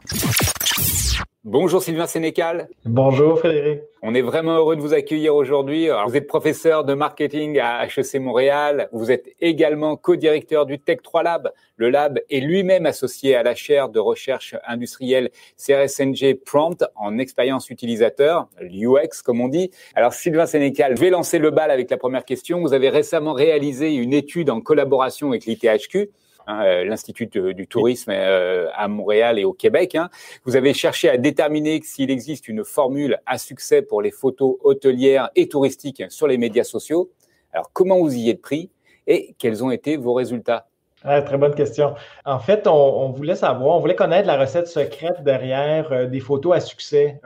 [1.47, 2.69] Bonjour Sylvain Sénécal.
[2.85, 3.81] Bonjour Frédéric.
[4.01, 5.89] On est vraiment heureux de vous accueillir aujourd'hui.
[6.07, 8.89] Vous êtes professeur de marketing à HEC Montréal.
[8.91, 11.51] Vous êtes également co-directeur du Tech 3 Lab.
[11.77, 17.69] Le lab est lui-même associé à la chaire de recherche industrielle CRSNG Prompt en expérience
[17.69, 19.69] utilisateur, l'UX comme on dit.
[19.93, 22.61] Alors Sylvain Sénécal, je vais lancer le bal avec la première question.
[22.61, 26.09] Vous avez récemment réalisé une étude en collaboration avec l'ITHQ
[26.47, 29.95] Hein, euh, l'Institut du tourisme euh, à Montréal et au Québec.
[29.95, 30.09] Hein.
[30.43, 35.31] Vous avez cherché à déterminer s'il existe une formule à succès pour les photos hôtelières
[35.35, 37.09] et touristiques sur les médias sociaux.
[37.51, 38.69] Alors, comment vous y êtes pris
[39.07, 40.67] et quels ont été vos résultats?
[41.03, 41.95] Ah, très bonne question.
[42.25, 46.55] En fait, on, voulait savoir, on voulait connaître la recette secrète derrière euh, des photos
[46.55, 47.19] à succès.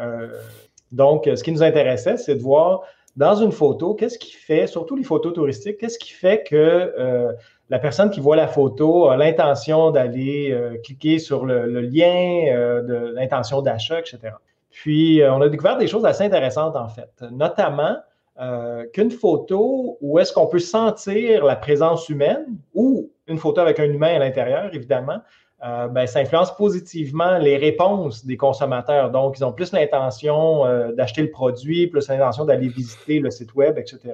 [0.94, 2.84] donc, ce qui nous intéressait, c'est de voir
[3.18, 7.36] dans une photo, qu'est-ce qui fait, surtout les photos touristiques, qu'est-ce qui fait que
[7.70, 12.82] la personne qui voit la photo a l'intention d'aller euh, cliquer sur le, lien, euh,
[12.82, 14.34] de l'intention d'achat, etc.
[14.72, 17.98] Puis, euh, on a découvert des choses assez intéressantes, en fait, notamment
[18.94, 23.84] qu'une photo où est-ce qu'on peut sentir la présence humaine ou une photo avec un
[23.84, 25.18] humain à l'intérieur, évidemment,
[25.62, 29.12] ben, ça influence positivement les réponses des consommateurs.
[29.12, 30.64] Donc, ils ont plus l'intention
[30.94, 34.14] d'acheter le produit, plus l'intention d'aller visiter le site web, etc.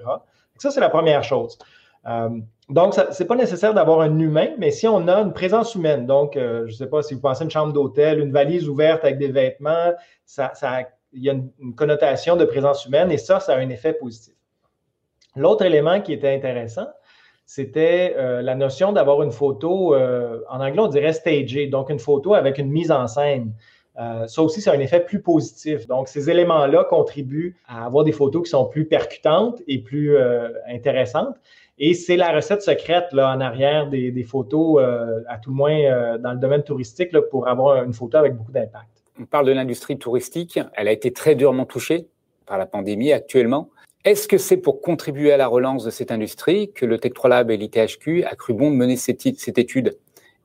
[0.57, 1.59] ça, c'est la première chose.
[2.07, 2.29] Euh,
[2.69, 6.05] donc, ce n'est pas nécessaire d'avoir un humain, mais si on a une présence humaine,
[6.05, 8.67] donc, euh, je ne sais pas si vous pensez à une chambre d'hôtel, une valise
[8.67, 9.93] ouverte avec des vêtements,
[10.25, 10.51] ça,
[11.13, 14.33] il y a une, connotation de présence humaine et ça, ça a un effet positif.
[15.35, 16.87] L'autre élément qui était intéressant,
[17.45, 22.33] c'était euh, la notion d'avoir une photo, en anglais on dirait staged, donc une photo
[22.33, 23.53] avec une mise en scène.
[23.95, 25.85] ça aussi, c'est un effet plus positif.
[25.85, 30.17] Donc, ces éléments-là contribuent à avoir des photos qui sont plus percutantes et plus
[30.67, 31.35] intéressantes.
[31.77, 35.77] Et c'est la recette secrète là, en arrière des, photos, euh, à tout le moins
[35.77, 39.03] euh, dans le domaine touristique, là, pour avoir une photo avec beaucoup d'impact.
[39.19, 40.59] On parle de l'industrie touristique.
[40.73, 42.07] Elle a été très durement touchée
[42.45, 43.69] par la pandémie actuellement.
[44.05, 47.51] Est-ce que c'est pour contribuer à la relance de cette industrie que le Tech3 Lab
[47.51, 49.25] et l'ITHQ a cru bon de mener cette,
[49.57, 49.97] étude?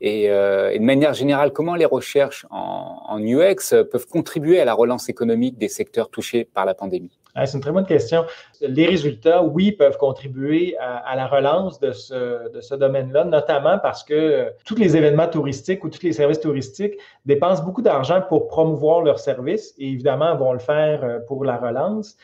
[0.02, 4.72] Euh, et, de manière générale, comment les recherches en, en UX peuvent contribuer à la
[4.72, 7.19] relance économique des secteurs touchés par la pandémie?
[7.34, 8.24] C'est une très bonne question.
[8.60, 14.76] Les résultats, oui, peuvent contribuer à, la relance de ce, domaine-là, notamment parce que tous
[14.76, 16.94] les événements touristiques ou tous les services touristiques
[17.26, 21.56] dépensent beaucoup d'argent pour promouvoir leurs services et évidemment vont le faire euh, pour la
[21.56, 22.16] relance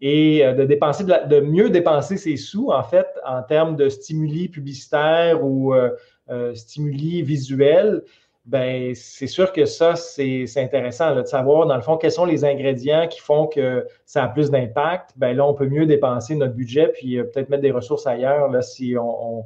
[0.00, 4.48] et euh, de dépenser de, mieux dépenser ses sous en fait en termes de stimuli
[4.48, 8.02] publicitaires ou euh, stimuli visuels
[8.48, 12.46] ben c'est sûr que ça, c'est intéressant de savoir, dans le fond, quels sont les
[12.46, 15.10] ingrédients qui font que ça a plus d'impact.
[15.16, 18.48] Ben là, on peut mieux dépenser notre budget puis euh, peut-être mettre des ressources ailleurs
[18.50, 19.44] là, si on,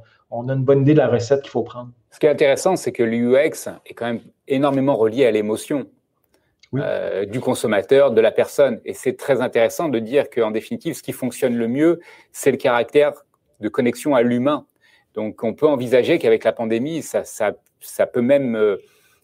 [0.48, 1.90] a une bonne idée de la recette qu'il faut prendre.
[2.12, 5.86] Ce qui est intéressant, c'est que l'UX est quand même énormément relié à l'émotion.
[6.74, 8.80] Euh, du consommateur, de la personne.
[8.86, 12.00] Et c'est très intéressant de dire qu'en définitive, ce qui fonctionne le mieux,
[12.30, 13.12] c'est le caractère
[13.60, 14.64] de connexion à l'humain.
[15.12, 18.78] Donc, on peut envisager qu'avec la pandémie, ça, ça, ça peut même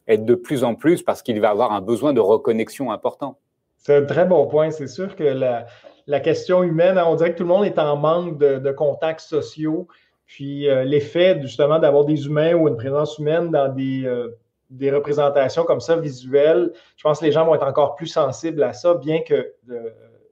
[0.09, 3.39] euh, être de plus en plus parce qu'il va avoir un besoin de reconnexion important.
[3.77, 4.71] C'est un très bon point.
[4.71, 8.39] C'est sûr que la, question humaine, on dirait que tout le monde est en manque
[8.39, 9.89] de, contacts sociaux.
[10.27, 14.29] Puis euh, l'effet justement d'avoir des humains ou une présence humaine dans euh,
[14.69, 18.63] des représentations comme ça visuelles, je pense que les gens vont être encore plus sensibles
[18.63, 19.55] à ça, bien que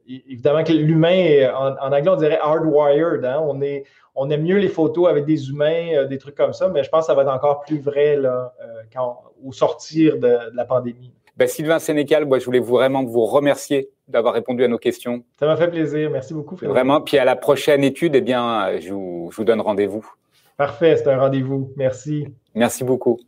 [0.09, 3.25] évidemment que l'humain, en, en, anglais, on dirait hardwired.
[3.25, 3.41] Hein?
[3.43, 3.85] On, est,
[4.15, 6.89] on aime mieux les photos avec des humains, euh, des trucs comme ça, mais je
[6.89, 10.65] pense que ça va être encore plus vrai là, euh, quand, au sortir de, la
[10.65, 11.13] pandémie.
[11.37, 15.23] Ben, Sylvain Sénécal, moi, je voulais vraiment vous remercier d'avoir répondu à nos questions.
[15.39, 16.09] Ça m'a fait plaisir.
[16.11, 16.57] Merci beaucoup.
[16.57, 16.75] Frédéric.
[16.75, 17.01] Vraiment.
[17.03, 20.07] Puis à la prochaine étude, eh bien, je vous, je vous donne rendez-vous.
[20.57, 21.73] Parfait, c'est un rendez-vous.
[21.77, 22.27] Merci.
[22.55, 23.19] Merci beaucoup.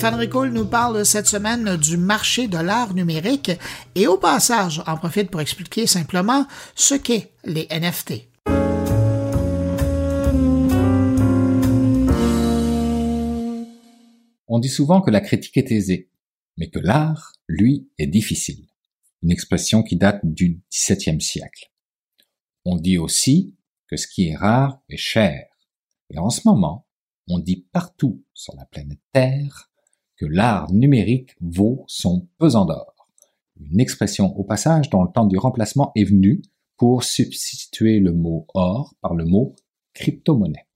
[0.00, 3.50] Stéphane Ricoul nous parle cette semaine du marché de l'art numérique
[3.94, 8.26] et au passage en profite pour expliquer simplement ce qu'est les NFT.
[14.48, 16.08] On dit souvent que la critique est aisée,
[16.56, 18.68] mais que l'art, lui, est difficile.
[19.20, 21.70] Une expression qui date du XVIIe siècle.
[22.64, 23.54] On dit aussi
[23.86, 25.44] que ce qui est rare est cher.
[26.08, 26.86] Et en ce moment,
[27.28, 29.69] on dit partout sur la planète Terre
[30.20, 33.08] que l'art numérique vaut son pesant d'or.
[33.58, 36.42] Une expression au passage dont le temps du remplacement est venu
[36.76, 39.56] pour substituer le mot or par le mot
[39.94, 40.66] crypto-monnaie.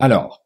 [0.00, 0.44] Alors,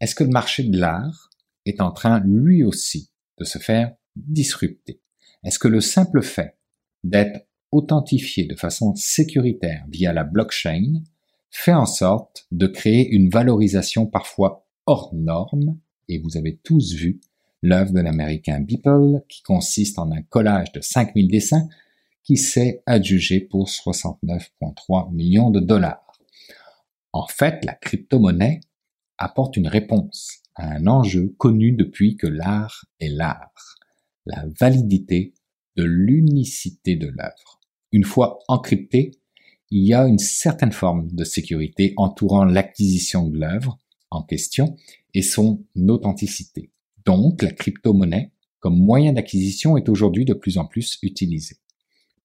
[0.00, 1.30] est-ce que le marché de l'art
[1.64, 5.00] est en train lui aussi de se faire disrupter?
[5.44, 6.58] Est-ce que le simple fait
[7.04, 11.04] d'être authentifié de façon sécuritaire via la blockchain
[11.50, 17.20] fait en sorte de créer une valorisation parfois hors norme, et vous avez tous vu
[17.62, 21.68] l'œuvre de l'américain Beeple qui consiste en un collage de 5000 dessins
[22.24, 26.18] qui s'est adjugé pour 69,3 millions de dollars.
[27.12, 28.60] En fait, la crypto-monnaie
[29.18, 33.76] apporte une réponse à un enjeu connu depuis que l'art est l'art,
[34.26, 35.34] la validité
[35.76, 37.60] de l'unicité de l'œuvre.
[37.92, 39.12] Une fois encryptée,
[39.70, 43.78] il y a une certaine forme de sécurité entourant l'acquisition de l'œuvre
[44.10, 44.76] en question
[45.14, 46.70] et son authenticité.
[47.04, 51.56] Donc, la crypto-monnaie comme moyen d'acquisition est aujourd'hui de plus en plus utilisée.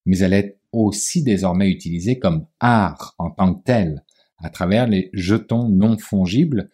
[0.05, 4.05] Mais elle est aussi désormais utilisée comme art en tant que tel,
[4.37, 6.69] à travers les jetons non fongibles,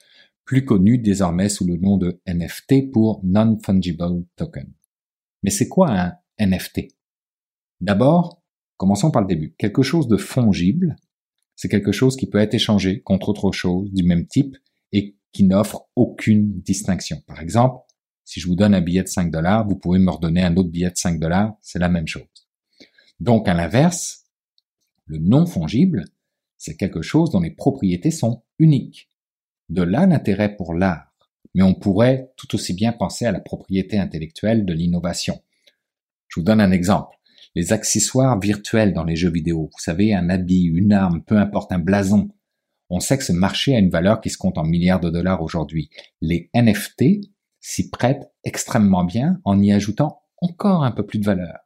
[0.46, 4.70] plus connus désormais sous le nom de NFT pour Non-Fungible Token.
[5.42, 6.90] Mais c'est quoi un NFT
[7.80, 8.42] D'abord,
[8.78, 9.56] commençons par le début.
[9.58, 10.96] Quelque chose de fongible,
[11.56, 14.58] c'est quelque chose qui peut être échangé contre autre chose du même type
[14.92, 17.22] et qui n'offre aucune distinction.
[17.28, 17.82] Par exemple,
[18.24, 20.70] si je vous donne un billet de 5 dollars, vous pouvez me redonner un autre
[20.70, 22.24] billet de 5 dollars, c'est la même chose.
[23.20, 24.26] Donc, à l'inverse,
[25.06, 26.06] le non fongible,
[26.58, 29.10] c'est quelque chose dont les propriétés sont uniques.
[29.70, 31.14] De là l'intérêt pour l'art.
[31.56, 35.42] Mais on pourrait tout aussi bien penser à la propriété intellectuelle de l'innovation.
[36.28, 37.18] Je vous donne un exemple.
[37.56, 39.70] Les accessoires virtuels dans les jeux vidéo.
[39.72, 42.30] Vous savez, un habit, une arme, peu importe un blason.
[42.90, 45.42] On sait que ce marché a une valeur qui se compte en milliards de dollars
[45.42, 45.90] aujourd'hui.
[46.22, 47.30] Les NFT
[47.60, 51.60] s'y prêtent extrêmement bien en y ajoutant encore un peu plus de valeur.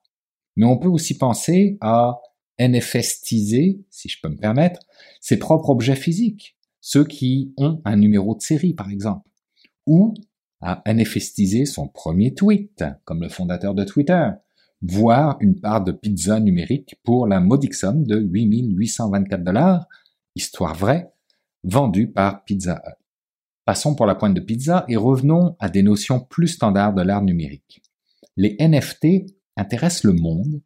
[0.55, 2.20] Mais on peut aussi penser à
[2.59, 4.80] NFStiser, si je peux me permettre,
[5.22, 9.30] ses propres objets physiques, ceux qui ont un numéro de série par exemple,
[9.86, 10.13] ou
[10.61, 14.30] à NFStiser son premier tweet, comme le fondateur de Twitter,
[14.82, 19.88] voire une part de pizza numérique pour la modique somme de 8824 dollars,
[20.38, 21.11] histoire vraie,
[21.63, 23.03] vendue par Pizza Hut.
[23.65, 27.23] Passons pour la pointe de pizza et revenons à des notions plus standards de l'art
[27.23, 27.81] numérique.
[28.38, 29.25] Les NFT
[29.57, 30.61] intéressent le monde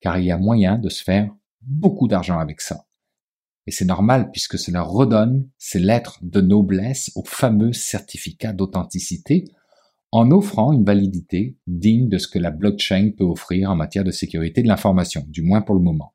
[0.00, 2.84] car il y a moyen de se faire beaucoup d'argent avec ça.
[3.66, 9.44] Et c'est normal puisque cela redonne ces lettres de noblesse au fameux certificat d'authenticité
[10.10, 14.10] en offrant une validité digne de ce que la blockchain peut offrir en matière de
[14.10, 16.12] sécurité de l'information, du moins pour le moment.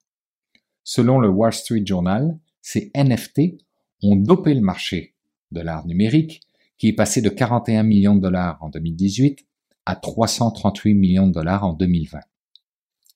[0.83, 2.37] Selon le Wall Street Journal,
[2.67, 3.63] ces NFT
[4.03, 5.13] ont dopé le marché
[5.51, 6.41] de l'art numérique
[6.77, 9.39] qui est passé de 41 millions de dollars en 2018
[9.85, 12.19] à 338 millions de dollars en 2020.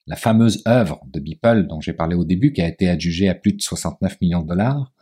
[0.07, 3.35] La fameuse œuvre de Beeple dont j'ai parlé au début, qui a été adjugée à
[3.35, 4.93] plus de 69 millions de dollars,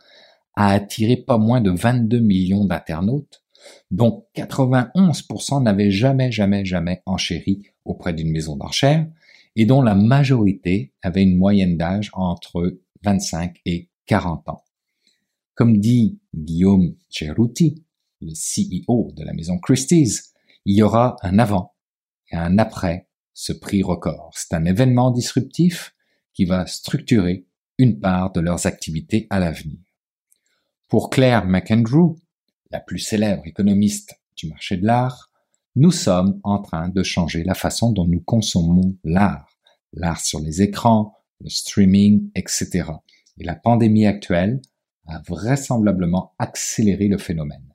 [0.56, 3.44] a attiré pas moins de 22 millions d'internautes
[3.92, 9.06] dont 91% n'avaient jamais, jamais, jamais enchéri auprès d'une maison d'enchères,
[9.54, 14.64] et dont la majorité avait une moyenne d'âge entre 25 et 40 ans.
[15.54, 17.84] Comme dit Guillaume Ceruti,
[18.20, 20.32] le CEO de la maison Christie's,
[20.64, 21.76] il y aura un avant
[22.32, 24.32] et un après ce prix record.
[24.34, 25.94] C'est un événement disruptif
[26.34, 27.46] qui va structurer
[27.78, 29.78] une part de leurs activités à l'avenir.
[30.88, 32.18] Pour Claire McAndrew,
[32.72, 35.30] la plus célèbre économiste du marché de l'art,
[35.76, 39.56] nous sommes en train de changer la façon dont nous consommons l'art,
[39.92, 42.90] l'art sur les écrans, le streaming, etc.
[43.40, 44.60] Et la pandémie actuelle
[45.06, 47.72] a vraisemblablement accéléré le phénomène.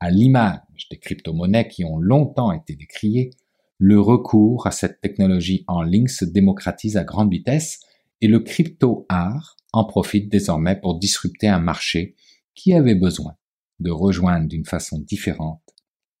[0.00, 3.30] À l'image des crypto-monnaies qui ont longtemps été décriées,
[3.78, 7.80] le recours à cette technologie en ligne se démocratise à grande vitesse
[8.20, 12.16] et le crypto-art en profite désormais pour disrupter un marché
[12.54, 13.36] qui avait besoin
[13.78, 15.62] de rejoindre d'une façon différente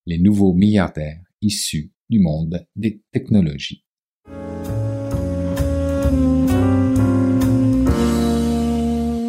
[0.06, 3.85] les nouveaux milliardaires issus du monde des technologies.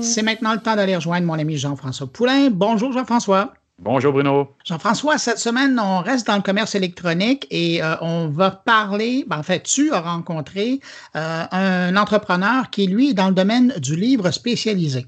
[0.07, 2.49] C'est maintenant le temps d'aller rejoindre mon ami Jean-François Poulain.
[2.49, 3.53] Bonjour Jean-François.
[3.79, 4.55] Bonjour Bruno.
[4.65, 9.37] Jean-François, cette semaine, on reste dans le commerce électronique et euh, on va parler, ben,
[9.37, 10.79] en fait, tu as rencontré
[11.15, 15.05] euh, un entrepreneur qui, lui, est dans le domaine du livre spécialisé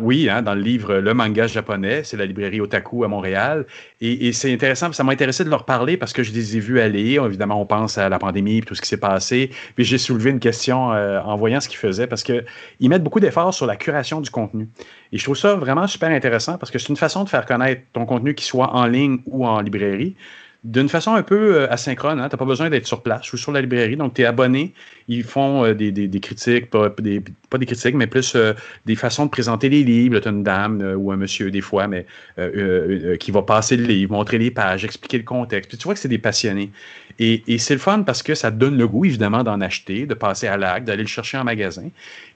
[0.00, 3.66] oui, hein, dans le livre Le manga japonais, c'est la librairie Otaku à Montréal.
[4.00, 6.80] Et, c'est intéressant, ça m'a intéressé de leur parler parce que je les ai vus
[6.80, 7.18] aller.
[7.24, 9.50] Évidemment, on pense à la pandémie et tout ce qui s'est passé.
[9.74, 12.44] Puis j'ai soulevé une question euh, en voyant ce qu'ils faisaient parce qu'ils
[12.82, 14.68] mettent beaucoup d'efforts sur la curation du contenu.
[15.12, 17.82] Et je trouve ça vraiment super intéressant parce que c'est une façon de faire connaître
[17.92, 20.14] ton contenu, qu'il soit en ligne ou en librairie
[20.62, 22.20] d'une façon un peu euh, asynchrone.
[22.20, 22.28] Hein?
[22.28, 23.96] Tu n'as pas besoin d'être sur place ou sur la librairie.
[23.96, 24.74] Donc, tu es abonné.
[25.08, 28.52] Ils font euh, des, des, critiques, pas des, critiques, mais plus euh,
[28.84, 30.18] des façons de présenter les livres.
[30.20, 32.06] Tu as une dame ou un monsieur, des fois, mais
[33.18, 35.70] qui va passer le livre, montrer les pages, expliquer le contexte.
[35.70, 36.70] Puis tu vois que c'est des passionnés.
[37.18, 40.14] Et, et c'est le fun parce que ça donne le goût, évidemment, d'en acheter, de
[40.14, 41.88] passer à l'acte, d'aller le chercher en magasin.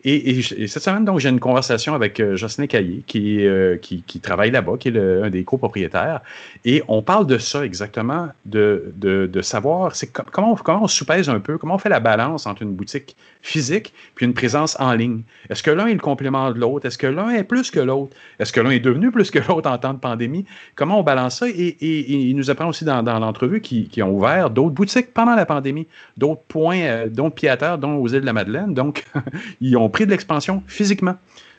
[0.05, 3.47] Et, et, cette semaine, donc, j'ai une conversation avec Jocelyn Caillé, qui,
[3.81, 6.21] qui, qui, travaille là-bas, qui est un des copropriétaires.
[6.65, 9.93] Et on parle de ça exactement, de, savoir
[10.31, 13.93] comment, comment on soupèse un peu, comment on fait la balance entre une boutique physique
[14.15, 15.21] puis une présence en ligne.
[15.51, 16.87] Est-ce que l'un est le complément de l'autre?
[16.87, 18.17] Est-ce que l'un est plus que l'autre?
[18.39, 20.47] Est-ce que l'un est devenu plus que l'autre en temps de pandémie?
[20.75, 21.49] Comment on balance ça?
[21.49, 25.45] Et, il nous apprend aussi dans, l'entrevue qu'ils qui ont ouvert d'autres boutiques pendant la
[25.45, 25.87] pandémie,
[26.17, 28.73] d'autres points, euh, d'autres pieds à terre, dont aux îles de la Madeleine.
[28.73, 29.05] Donc,
[29.61, 31.17] ils ont pris de l'expansion physiquement.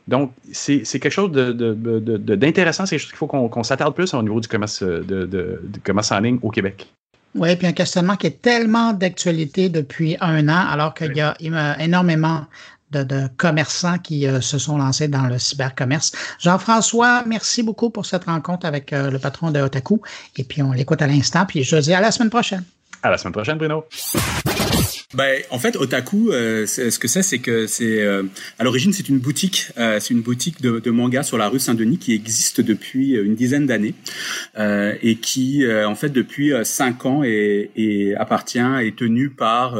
[0.08, 4.40] Donc, c'est quelque chose d'intéressant, c'est quelque chose qu'il faut qu'on s'attarde plus au niveau
[4.40, 4.84] du commerce,
[5.84, 6.88] commerce en ligne au Québec.
[7.36, 11.36] Oui, puis un questionnement qui est tellement d'actualité depuis un an, alors qu'il y a
[11.80, 12.46] énormément
[12.92, 16.14] de, commerçants qui euh, se sont lancés dans le cybercommerce.
[16.40, 20.02] Jean-François, merci beaucoup pour cette rencontre avec euh, le patron de Otaku.
[20.38, 21.46] Et puis, on l'écoute à l'instant.
[21.46, 22.64] Puis, je dis à la semaine prochaine.
[23.04, 23.86] À la semaine prochaine, Bruno.
[25.14, 28.24] Ben, en fait, Otaku, euh, ce que c'est, c'est que c'est euh,
[28.58, 31.60] à l'origine c'est une boutique, euh, c'est une boutique de, de, manga sur la rue
[31.60, 33.94] Saint-Denis qui existe depuis une dizaine d'années
[34.58, 39.80] et qui, en fait, depuis cinq ans est, est appartient est tenue par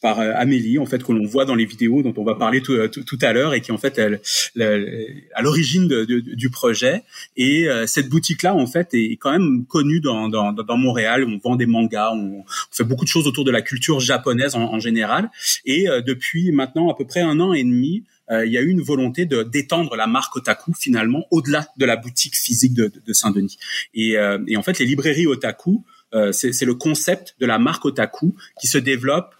[0.00, 2.76] par Amélie, en fait, que l'on voit dans les vidéos dont on va parler tout,
[2.88, 4.20] tout, à l'heure et qui en fait elle,
[5.34, 7.04] à l'origine du projet.
[7.36, 11.24] Et cette boutique-là, en fait, est quand même connue dans, dans, dans Montréal.
[11.24, 14.78] On vend des mangas, on fait beaucoup de choses autour de la culture japonaise en,
[14.78, 15.30] général.
[15.64, 18.60] Et euh, depuis maintenant à peu près un an et demi, euh, il y a
[18.60, 22.90] eu une volonté de d'étendre la marque Otaku finalement au-delà de la boutique physique de,
[23.04, 23.58] de, Saint-Denis.
[23.94, 25.84] Et, euh, et, en fait, les librairies Otaku,
[26.32, 29.34] c'est le concept de la marque Otaku qui se développe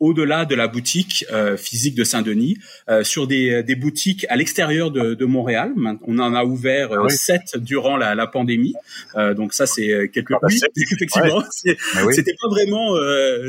[0.00, 4.90] au-delà de la boutique euh, physique de Saint-Denis, euh, sur des, des, boutiques à l'extérieur
[4.90, 5.72] de, de, Montréal.
[6.06, 8.74] On en a ouvert euh, ah sept durant la, la pandémie,
[9.16, 10.60] euh, donc ça c'est quelque chose.
[10.62, 11.42] Ah bah effectivement,
[11.94, 12.94] ah c'était pas vraiment,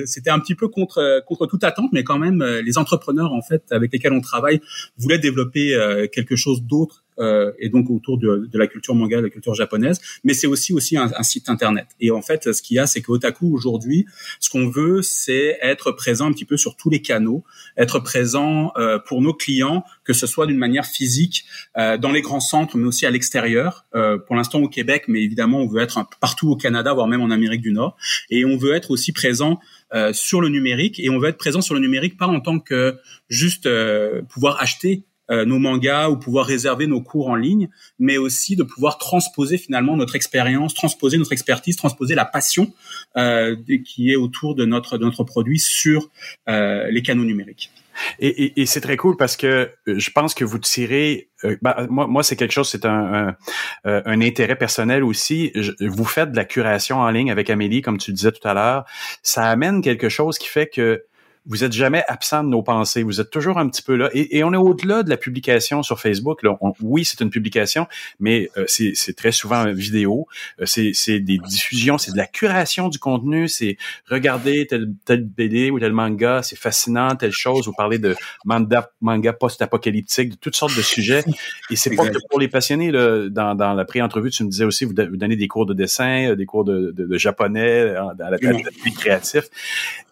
[0.05, 3.63] c'était un petit peu contre contre toute attente, mais quand même les entrepreneurs en fait
[3.71, 4.61] avec lesquels on travaille
[4.97, 5.77] voulaient développer
[6.11, 9.53] quelque chose d'autre euh, et donc autour de, de, la culture manga, de la culture
[9.53, 11.87] japonaise, mais c'est aussi aussi un, un, site internet.
[11.99, 14.05] Et en fait, ce qu'il y a, c'est qu'Otaku aujourd'hui,
[14.39, 17.43] ce qu'on veut, c'est être présent un petit peu sur tous les canaux,
[17.77, 21.45] être présent euh, pour nos clients, que ce soit d'une manière physique
[21.77, 23.85] euh, dans les grands centres, mais aussi à l'extérieur.
[23.95, 27.21] Euh, pour l'instant au Québec, mais évidemment, on veut être partout au Canada, voire même
[27.21, 27.97] en Amérique du Nord,
[28.29, 29.59] et on veut être aussi présent
[29.91, 32.59] euh, sur le numérique et on veut être présent sur le numérique pas en tant
[32.59, 37.69] que juste euh, pouvoir acheter euh, nos mangas ou pouvoir réserver nos cours en ligne,
[37.99, 42.73] mais aussi de pouvoir transposer finalement notre expérience, transposer notre expertise, transposer la passion
[43.17, 43.55] euh,
[43.85, 46.09] qui est autour de notre de notre produit sur
[46.47, 47.71] euh, les canaux numériques.
[48.19, 51.29] Et, et, et c'est très cool parce que je pense que vous tirez.
[51.43, 53.35] Euh, bah, moi, moi c'est quelque chose, c'est un,
[53.83, 55.51] un, un, intérêt personnel aussi.
[55.79, 58.85] Vous faites de la curation en ligne avec Amélie, comme tu disais tout à l'heure.
[59.21, 61.03] Ça amène quelque chose qui fait que
[61.49, 63.03] vous êtes jamais absent de nos pensées.
[63.03, 64.09] Vous êtes toujours un petit peu là.
[64.13, 66.43] Et, et on est au-delà de la publication sur Facebook.
[66.43, 66.57] Là.
[66.81, 67.87] oui, c'est une publication,
[68.19, 70.27] mais euh, c'est très souvent une vidéo.
[70.61, 73.47] Euh, c'est des diffusions, c'est de la curation du contenu.
[73.47, 73.77] C'est
[74.07, 77.65] regarder tel, tel BD ou tel manga, c'est fascinant, telle chose.
[77.65, 81.23] Vous parlez de manga, manga post-apocalyptique, de toutes sortes de sujets.
[81.71, 82.91] Et c'est pas que pour les passionnés.
[82.91, 85.73] Là, dans, dans la pré-entrevue, tu me disais aussi, vous, vous donnez des cours de
[85.73, 89.45] dessin, euh, des cours de, de, de japonais dans la vie créatif.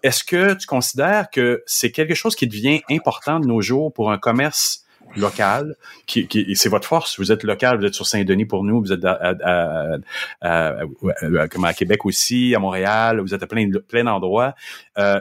[0.01, 4.11] Est-ce que tu considères que c'est quelque chose qui devient important de nos jours pour
[4.11, 4.83] un commerce
[5.15, 5.75] local,
[6.05, 7.19] qui, qui c'est votre force.
[7.19, 9.97] Vous êtes local, vous êtes sur Saint-Denis pour nous, vous êtes à, à,
[10.41, 14.53] à, à, Québec aussi, à Montréal, vous êtes à plein, plein d'endroits.
[14.97, 15.19] Euh,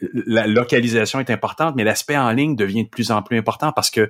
[0.00, 3.90] la localisation est importante, mais l'aspect en ligne devient de plus en plus important parce
[3.90, 4.08] que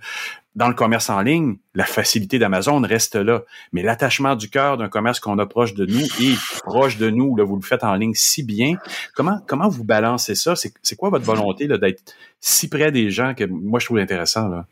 [0.55, 3.43] dans le commerce en ligne, la facilité d'Amazon reste là.
[3.73, 6.35] Mais l'attachement du cœur d'un commerce qu'on approche de nous et
[6.65, 8.75] proche de nous, là, vous le faites en ligne si bien.
[9.15, 10.55] Comment, comment vous balancez ça?
[10.57, 14.49] C'est quoi votre volonté d'être si près des gens que moi je trouve intéressant?
[14.49, 14.67] Là?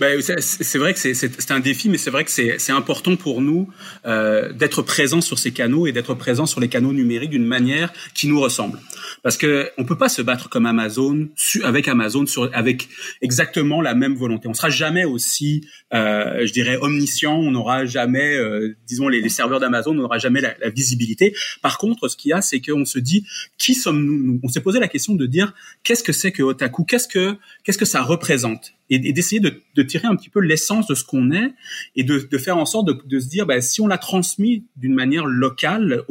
[0.00, 3.68] Ben, c'est vrai que c'est un défi, mais c'est vrai que c'est important pour nous
[4.06, 7.92] euh, d'être présents sur ces canaux et d'être présents sur les canaux numériques d'une manière
[8.14, 8.78] qui nous ressemble.
[9.22, 11.28] Parce que on peut pas se battre comme Amazon
[11.62, 12.88] avec Amazon avec
[13.20, 14.48] exactement la même volonté.
[14.48, 17.34] On sera jamais aussi, euh, je dirais, omniscient.
[17.34, 21.34] On n'aura jamais, euh, disons, les, serveurs d'Amazon, on n'aura jamais la, la, visibilité.
[21.62, 23.24] Par contre, ce qu'il y a, c'est qu'on se dit
[23.58, 26.84] qui sommes-nous On s'est posé la question de dire qu'est-ce que c'est que Otaku?
[26.84, 28.72] Qu'est-ce que qu'est-ce que ça représente?
[28.90, 31.52] Et, d'essayer de, tirer un petit peu l'essence de ce qu'on est
[31.96, 35.26] et de, faire en sorte de, se dire, bah, si on l'a transmis d'une manière
[35.26, 36.04] locale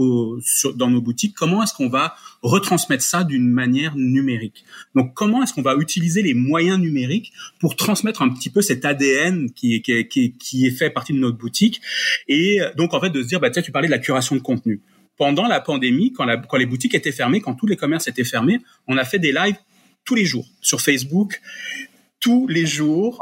[0.76, 4.66] dans nos boutiques, comment est-ce qu'on va retransmettre ça d'une manière numérique?
[4.96, 8.86] Donc, comment est-ce qu'on va utiliser les moyens numériques pour transmettre un petit peu cet
[8.86, 11.82] ADN qui, qui, qui, qui est fait partie de notre boutique
[12.28, 14.82] Et donc, en fait, de se dire, bah, tu parlais de la curation de contenu.
[15.18, 16.26] Pendant la pandémie, quand,
[16.58, 19.58] les boutiques étaient fermées, quand tous les commerces étaient fermés, on a fait des lives
[20.04, 21.40] tous les jours sur Facebook,
[22.22, 23.22] tous les jours.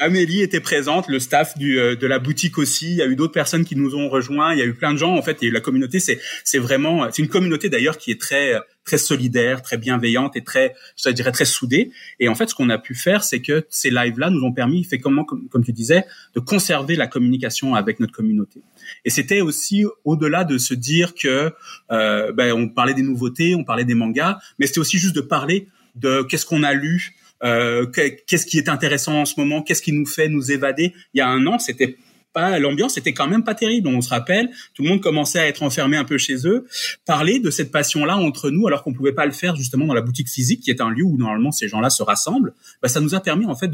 [0.00, 2.90] Amélie était présente, le staff du, euh, de la boutique aussi.
[2.90, 4.52] Il y a eu d'autres personnes qui nous ont rejoints.
[4.52, 5.14] Il y a eu plein de gens.
[5.14, 6.00] En fait, il y a eu la communauté.
[6.00, 10.42] C'est, c'est vraiment, c'est une communauté d'ailleurs qui est très, très solidaire, très bienveillante et
[10.42, 11.92] très, je dirais, très soudée.
[12.18, 14.82] Et en fait, ce qu'on a pu faire, c'est que ces lives-là nous ont permis,
[14.82, 16.04] fait comment, comme, comme tu disais,
[16.34, 18.60] de conserver la communication avec notre communauté.
[19.04, 21.52] Et c'était aussi au-delà de se dire que,
[21.92, 25.20] euh, ben, on parlait des nouveautés, on parlait des mangas, mais c'était aussi juste de
[25.20, 27.14] parler de qu'est-ce qu'on a lu,
[27.44, 30.92] euh, qu'est-ce qui est intéressant en ce moment, qu'est-ce qui nous fait nous évader?
[31.14, 31.96] Il y a un an, c'était
[32.32, 33.88] pas l'ambiance était quand même pas terrible.
[33.88, 36.66] On se rappelle, tout le monde commençait à être enfermé un peu chez eux.
[37.04, 40.00] Parler de cette passion-là entre nous, alors qu'on pouvait pas le faire justement dans la
[40.00, 42.54] boutique physique, qui est un lieu où normalement ces gens-là se rassemblent.
[42.80, 43.70] Bah, ça nous a permis en fait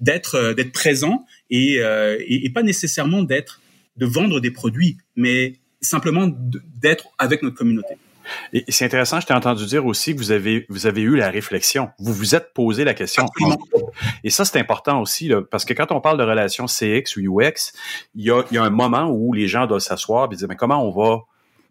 [0.00, 3.60] d'être euh, d'être présents et, euh, et pas nécessairement d'être
[3.96, 6.28] de vendre des produits, mais simplement
[6.80, 7.94] d'être avec notre communauté.
[8.52, 11.30] Et c'est intéressant, je t'ai entendu dire aussi que vous avez, vous avez eu la
[11.30, 11.90] réflexion.
[11.98, 13.26] Vous vous êtes posé la question.
[14.24, 17.40] Et ça, c'est important aussi, là, parce que quand on parle de relations CX ou
[17.40, 17.72] UX,
[18.14, 20.48] il y a, il y a un moment où les gens doivent s'asseoir et dire,
[20.48, 21.20] mais comment on va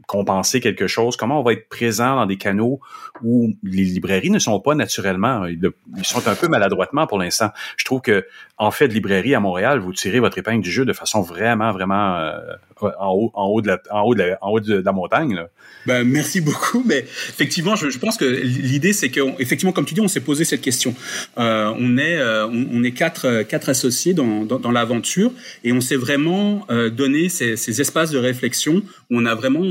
[0.10, 2.80] compenser quelque chose, comment on va être présent dans des canaux
[3.22, 7.52] où les librairies ne sont pas naturellement, ils, sont un peu maladroitement pour l'instant.
[7.78, 8.26] Je trouve que
[8.58, 11.72] en fait de librairie à Montréal, vous tirez votre épingle du jeu de façon vraiment
[11.72, 12.40] vraiment euh,
[12.82, 15.44] en haut en haut de la montagne.
[15.86, 20.08] Ben, merci beaucoup, mais effectivement, je, pense que l'idée c'est que comme tu dis, on
[20.08, 20.94] s'est posé cette question.
[21.38, 25.32] Euh, on est euh, on, est quatre quatre associés dans l'aventure
[25.64, 29.64] et on s'est vraiment euh, donné ces espaces de réflexion où on a vraiment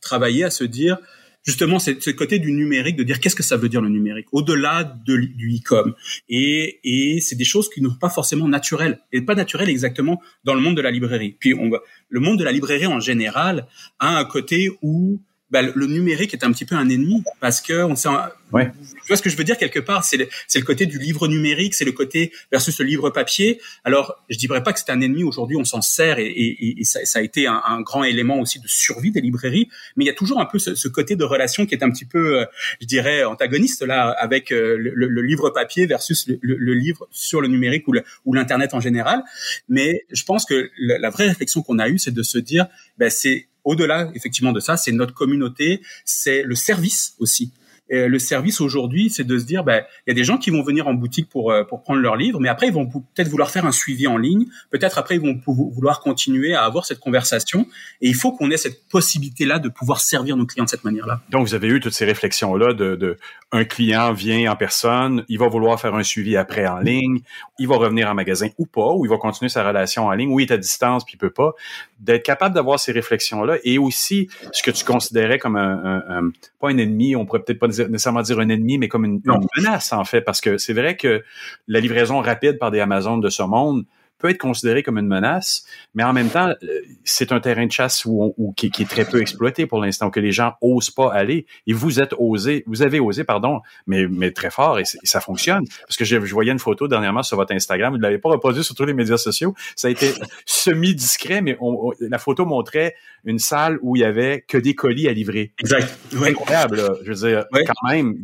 [0.00, 0.98] travaillé à se dire
[1.44, 4.26] justement c'est ce côté du numérique, de dire qu'est-ce que ça veut dire le numérique,
[4.32, 5.94] au-delà de, du e-com.
[6.28, 10.20] Et, et c'est des choses qui ne sont pas forcément naturelles, et pas naturelles exactement
[10.44, 11.36] dans le monde de la librairie.
[11.38, 11.70] Puis on
[12.08, 13.66] le monde de la librairie en général
[13.98, 15.20] a un côté où
[15.54, 18.08] bah, le numérique est un petit peu un ennemi parce que on sait,
[18.50, 18.72] ouais.
[18.72, 21.28] tu vois ce que je veux dire quelque part, c'est le, le côté du livre
[21.28, 23.60] numérique, c'est le côté versus le livre papier.
[23.84, 25.22] Alors, je dirais pas que c'est un ennemi.
[25.22, 28.40] Aujourd'hui, on s'en sert et, et, et ça, ça, a été un, un, grand élément
[28.40, 29.68] aussi de survie des librairies.
[29.96, 31.90] Mais il y a toujours un peu ce, ce côté de relation qui est un
[31.92, 32.46] petit peu, euh,
[32.80, 37.40] je dirais, antagoniste là avec euh, le, le, le livre papier versus le, livre sur
[37.40, 39.22] le numérique ou, l'internet en général.
[39.68, 42.66] Mais je pense que la, la vraie réflexion qu'on a eue, c'est de se dire,
[42.98, 47.52] ben c'est au-delà effectivement de ça, c'est notre communauté, c'est le service aussi.
[47.90, 50.48] Et le service aujourd'hui, c'est de se dire, ben, il y a des gens qui
[50.50, 53.28] vont venir en boutique pour euh, pour prendre leur livre, mais après ils vont peut-être
[53.28, 56.98] vouloir faire un suivi en ligne, peut-être après ils vont vouloir continuer à avoir cette
[56.98, 57.66] conversation,
[58.00, 61.20] et il faut qu'on ait cette possibilité-là de pouvoir servir nos clients de cette manière-là.
[61.28, 63.18] Donc vous avez eu toutes ces réflexions-là de,
[63.52, 67.20] un client vient en personne, il va vouloir faire un suivi après en ligne,
[67.58, 70.30] il va revenir en magasin ou pas, ou il va continuer sa relation en ligne,
[70.30, 71.52] ou il est à distance puis il peut pas,
[71.98, 76.30] d'être capable d'avoir ces réflexions-là, et aussi ce que tu considérais comme un, un, un
[76.60, 79.46] pas un ennemi, on pourrait peut-être pas nécessairement dire un ennemi, mais comme une, une
[79.56, 81.22] menace, en fait, parce que c'est vrai que
[81.68, 83.84] la livraison rapide par des Amazones de ce monde
[84.18, 87.72] peut être considéré comme une menace, mais en même temps, euh, c'est un terrain de
[87.72, 90.90] chasse où, où qui, qui, est très peu exploité pour l'instant, que les gens osent
[90.90, 91.46] pas aller.
[91.66, 95.20] Et vous êtes osé, vous avez osé, pardon, mais, mais très fort, et, et ça
[95.20, 95.64] fonctionne.
[95.86, 98.30] Parce que je, je, voyais une photo dernièrement sur votre Instagram, vous ne l'avez pas
[98.30, 99.54] reproduit sur tous les médias sociaux.
[99.76, 100.12] Ça a été
[100.46, 102.94] semi-discret, mais on, on, la photo montrait
[103.24, 105.52] une salle où il y avait que des colis à livrer.
[105.58, 105.98] Exact.
[106.14, 106.30] Ouais.
[106.30, 106.94] Incroyable, là.
[107.02, 108.16] Je veux dire, quand même,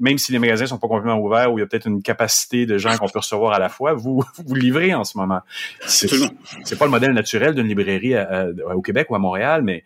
[0.00, 2.66] même si les magasins sont pas complètement ouverts, où il y a peut-être une capacité
[2.66, 5.40] de gens qu'on peut recevoir à la fois, vous, vous livrez en ce moment.
[5.86, 6.08] C'est,
[6.78, 9.84] pas le modèle naturel d'une librairie à, à, au Québec ou à Montréal, mais,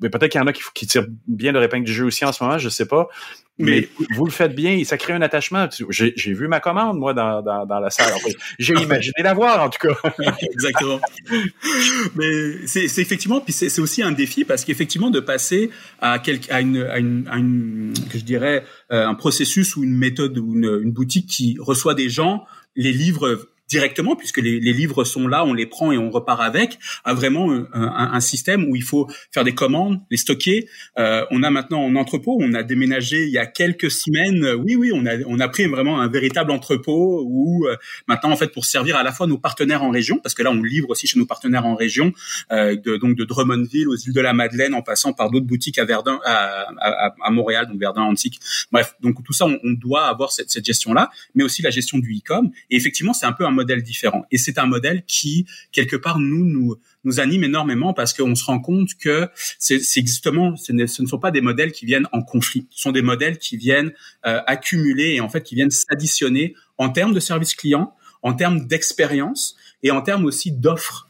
[0.00, 2.24] mais peut-être qu'il y en a qui, qui, tirent bien le épingle du jeu aussi
[2.24, 3.08] en ce moment, je sais pas.
[3.58, 5.66] Mais, mais vous le faites bien et ça crée un attachement.
[5.88, 8.12] J'ai, vu ma commande, moi, dans, dans, dans la salle.
[8.58, 10.12] J'ai imaginé la voir, en tout cas.
[10.42, 11.00] Exactement.
[12.14, 16.60] mais c'est, effectivement, puis c'est, aussi un défi parce qu'effectivement, de passer à, quelque, à,
[16.60, 20.54] une, à, une, à une, que je dirais, euh, un processus ou une méthode ou
[20.54, 22.44] une, une boutique qui reçoit des gens,
[22.74, 26.40] les livres directement puisque les, les, livres sont là, on les prend et on repart
[26.40, 30.68] avec, à vraiment un, un, un système où il faut faire des commandes, les stocker.
[30.98, 34.54] Euh, on a maintenant un entrepôt, on a déménagé il y a quelques semaines.
[34.54, 37.76] Oui, oui, on a on a pris vraiment un véritable entrepôt où euh,
[38.06, 40.50] maintenant en fait pour servir à la fois nos partenaires en région, parce que là
[40.50, 42.12] on livre aussi chez nos partenaires en région,
[42.52, 45.78] euh, de, donc de Drummondville aux îles de la Madeleine, en passant par d'autres boutiques
[45.78, 48.38] à Verdun, à, à, à, Montréal, donc Verdun, Antique.
[48.70, 51.70] Bref, donc tout ça on, on doit avoir cette, cette gestion là, mais aussi la
[51.70, 52.50] gestion du e-com.
[52.70, 54.24] Et effectivement c'est un peu un modèle différent.
[54.30, 56.44] Et c'est un modèle qui, quelque part, nous,
[57.04, 59.28] nous, anime énormément parce qu'on se rend compte que
[59.58, 62.66] c'est justement, ce ne, sont pas des modèles qui viennent en conflit.
[62.70, 63.92] Ce sont des modèles qui viennent
[64.26, 68.66] euh, accumuler et en fait qui viennent s'additionner en termes de service client, en termes
[68.66, 71.08] d'expérience et en termes aussi d'offres.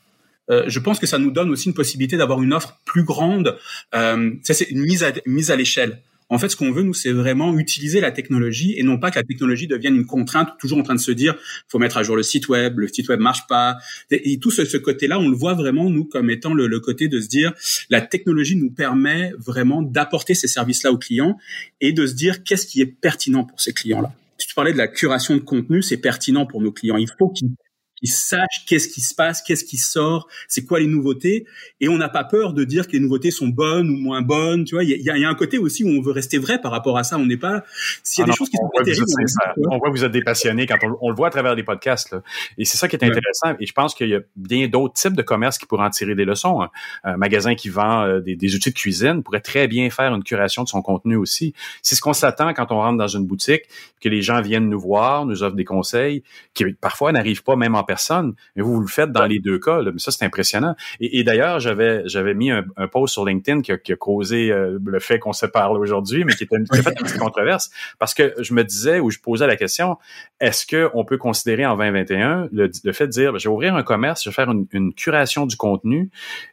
[0.50, 3.58] Euh, je pense que ça nous donne aussi une possibilité d'avoir une offre plus grande.
[3.94, 6.02] Euh, ça, c'est une mise mise à l'échelle.
[6.28, 9.18] En fait, ce qu'on veut, nous, c'est vraiment utiliser la technologie et non pas que
[9.18, 11.36] la technologie devienne une contrainte, toujours en train de se dire,
[11.68, 13.76] faut mettre à jour le site web, le site web marche pas.
[14.10, 17.28] Et, tout ce, côté-là, on le voit vraiment, nous, comme étant le, côté de se
[17.28, 17.52] dire,
[17.90, 21.38] la technologie nous permet vraiment d'apporter ces services-là aux clients
[21.80, 24.12] et de se dire, qu'est-ce qui est pertinent pour ces clients-là.
[24.38, 26.96] Si tu parlais de la curation de contenu, c'est pertinent pour nos clients.
[26.96, 27.50] Il faut qu'ils
[27.96, 31.46] qu'ils sachent qu'est-ce qui se passe, qu'est-ce qui sort, c'est quoi les nouveautés,
[31.80, 34.64] et on n'a pas peur de dire que les nouveautés sont bonnes ou moins bonnes.
[34.64, 36.60] Tu vois, il y a, y a, un côté aussi où on veut rester vrai
[36.60, 37.18] par rapport à ça.
[37.18, 37.64] On n'est pas
[38.02, 39.04] s'il y a ah des choses qui sont pas terribles.
[39.70, 42.12] On, voit que vous êtes des passionnés quand on, le voit à travers des podcasts.
[42.12, 42.22] Là.
[42.58, 43.56] Et c'est ça qui est intéressant.
[43.60, 46.14] Et je pense qu'il y a bien d'autres types de commerces qui pourraient en tirer
[46.14, 46.66] des leçons.
[47.04, 50.24] Un magasin qui vend euh, des, des, outils de cuisine pourrait très bien faire une
[50.24, 51.54] curation de son contenu aussi.
[51.82, 53.62] C'est ce qu'on s'attend quand on rentre dans une boutique,
[54.00, 56.22] que les gens viennent nous voir, nous offrent des conseils,
[56.54, 57.95] qui parfois n'arrivent pas même en personne,
[58.54, 59.82] mais vous, vous le faites dans les deux cas.
[59.82, 59.90] Là.
[59.92, 60.74] Mais ça, c'est impressionnant.
[61.00, 63.96] Et, et d'ailleurs, j'avais j'avais mis un, un, post sur LinkedIn qui a, qui a
[63.96, 66.96] causé euh, le fait qu'on se parle aujourd'hui, mais qui, était, qui a fait une
[66.96, 69.96] petite controverse, parce que je me disais ou je posais la question
[70.40, 73.54] est-ce que on peut considérer en 2021 le, le fait de dire ben, je vais
[73.54, 76.10] ouvrir un commerce, je vais faire une, une curation du contenu,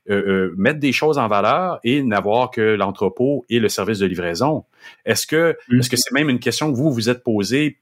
[0.10, 0.14] euh,
[0.49, 4.65] euh, mettre des choses en valeur et n'avoir que l'entrepôt et le service de livraison.
[5.06, 5.80] Est-ce que mm.
[5.80, 7.78] est-ce que c'est même une question que vous vous êtes posée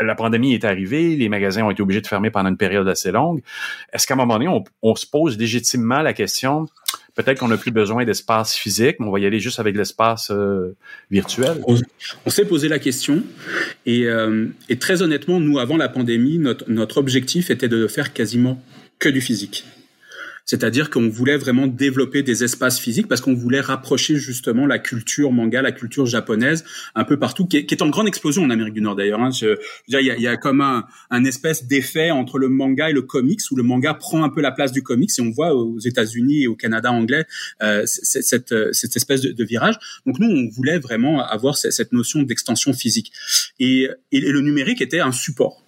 [0.00, 3.10] la pandémie est arrivée, les magasins ont été obligés de fermer pendant une période assez
[3.10, 3.42] longue.
[3.92, 6.66] Est-ce qu'à un moment donné, on, se pose légitimement la question,
[7.14, 10.30] peut-être qu'on n'a plus besoin d'espace physique, mais on va y aller juste avec l'espace
[10.30, 10.76] euh,
[11.10, 11.62] virtuel?
[11.66, 13.22] On, s'est posé la question
[13.84, 18.12] et, euh, et, très honnêtement, nous, avant la pandémie, notre, notre objectif était de faire
[18.12, 18.62] quasiment
[18.98, 19.64] que du physique.
[20.44, 25.32] C'est-à-dire qu'on voulait vraiment développer des espaces physiques parce qu'on voulait rapprocher justement la culture
[25.32, 26.64] manga, la culture japonaise
[26.94, 29.20] un peu partout, qui est, en grande explosion en Amérique du Nord d'ailleurs.
[29.20, 29.30] Hein.
[29.88, 33.62] Il y a, comme un, espèce d'effet entre le manga et le comics où le
[33.62, 36.56] manga prend un peu la place du comics et on voit aux États-Unis et au
[36.56, 37.24] Canada anglais
[37.62, 39.76] euh, cette, cette espèce de, virage.
[40.06, 43.12] Donc nous, on voulait vraiment avoir cette notion d'extension physique
[43.58, 45.62] et le numérique était un support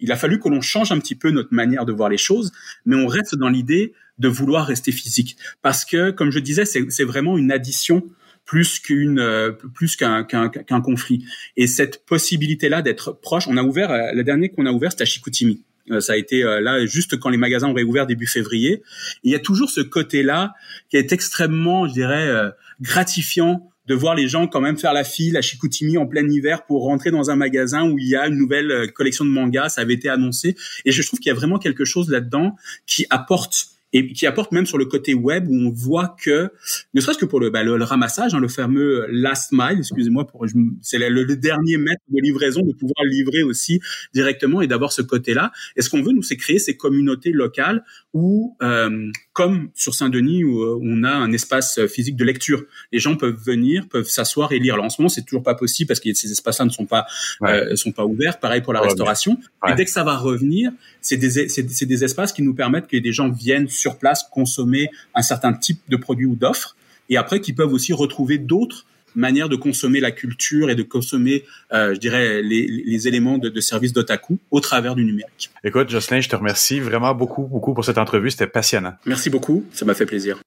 [0.00, 2.52] il a fallu que l'on change un petit peu notre manière de voir les choses,
[2.86, 5.36] mais on reste dans l'idée de vouloir rester physique.
[5.62, 8.02] Parce que, comme je disais, c'est vraiment une addition
[8.44, 10.24] plus qu'une euh, plus qu'un
[10.82, 11.24] conflit.
[11.56, 15.02] Et cette possibilité-là d'être proche, on a ouvert euh, la dernière qu'on a ouvert, c'était
[15.02, 15.62] à Chicoutimi.
[15.90, 18.82] Euh, ça a été là juste quand les magasins ont réouvert début février.
[19.22, 20.54] Il y a toujours ce côté-là
[20.88, 22.30] qui est extrêmement, je dirais,
[22.80, 26.66] gratifiant de voir les gens quand même faire la file à Chicoutimi en plein hiver
[26.66, 29.70] pour rentrer dans un magasin où il y a une nouvelle euh, collection de mangas,
[29.70, 30.56] ça avait été annoncé.
[30.84, 32.54] Et je trouve qu'il y a vraiment quelque chose là-dedans
[32.86, 36.50] qui apporte et qui apporte même sur le côté web où on voit que,
[36.92, 40.26] ne serait-ce que pour le, bah, le, ramassage, hein, le fameux last mile, excusez-moi,
[40.82, 43.80] c'est le, le, dernier mètre de livraison, de pouvoir livrer aussi
[44.12, 45.52] directement et d'avoir ce côté-là.
[45.76, 47.82] Et ce qu'on veut, nous, c'est créer ces communautés locales
[48.12, 52.98] où, euh, comme sur Saint-Denis, où, euh, on a un espace physique de lecture, les
[52.98, 54.74] gens peuvent venir, peuvent s'asseoir et lire.
[54.74, 57.06] Alors, en ce moment, c'est toujours pas possible parce que ces espaces-là ne sont pas
[57.42, 58.40] euh, sont pas ouverts.
[58.40, 59.38] Pareil pour la restauration.
[59.68, 62.96] Et dès que ça va revenir, c'est des c'est des espaces qui nous permettent que
[62.96, 66.74] des gens viennent sur place consommer un certain type de produit ou d'offres,
[67.08, 68.86] et après qui peuvent aussi retrouver d'autres
[69.18, 73.60] manières de consommer la culture et de consommer, euh, je dirais, les, éléments de, de
[73.60, 75.50] service d'otaku au travers du numérique.
[75.62, 78.30] Écoute, Jocelyn, je te remercie vraiment beaucoup, beaucoup pour cette entrevue.
[78.30, 78.94] C'était passionnant.
[79.04, 79.64] Merci beaucoup.
[79.72, 80.40] Ça m'a fait plaisir.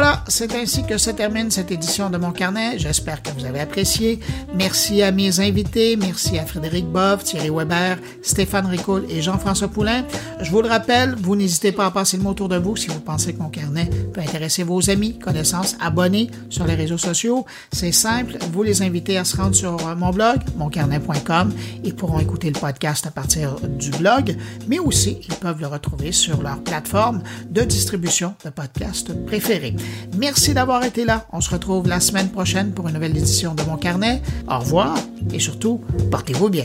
[0.00, 2.78] Voilà, c'est ainsi que se termine cette édition de mon carnet.
[2.78, 4.20] J'espère que vous avez apprécié.
[4.54, 5.96] Merci à mes invités.
[5.96, 10.04] Merci à Frédéric Boff, Thierry Weber, Stéphane Ricoul et Jean-François Poulain.
[10.40, 12.86] Je vous le rappelle, vous n'hésitez pas à passer le mot autour de vous si
[12.86, 17.44] vous pensez que mon carnet peut intéresser vos amis, connaissances, abonnés sur les réseaux sociaux.
[17.72, 21.52] C'est simple, vous les invitez à se rendre sur mon blog, moncarnet.com.
[21.82, 24.36] Ils pourront écouter le podcast à partir du blog,
[24.68, 29.74] mais aussi ils peuvent le retrouver sur leur plateforme de distribution de podcasts préférés.
[30.16, 31.26] Merci d'avoir été là.
[31.32, 34.22] On se retrouve la semaine prochaine pour une nouvelle édition de Mon Carnet.
[34.48, 34.98] Au revoir
[35.32, 36.64] et surtout, portez-vous bien.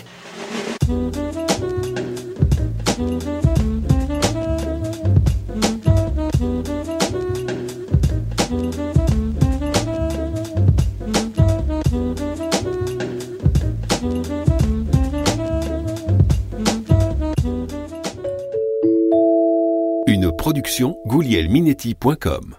[20.08, 22.56] Une production goulielminetti.com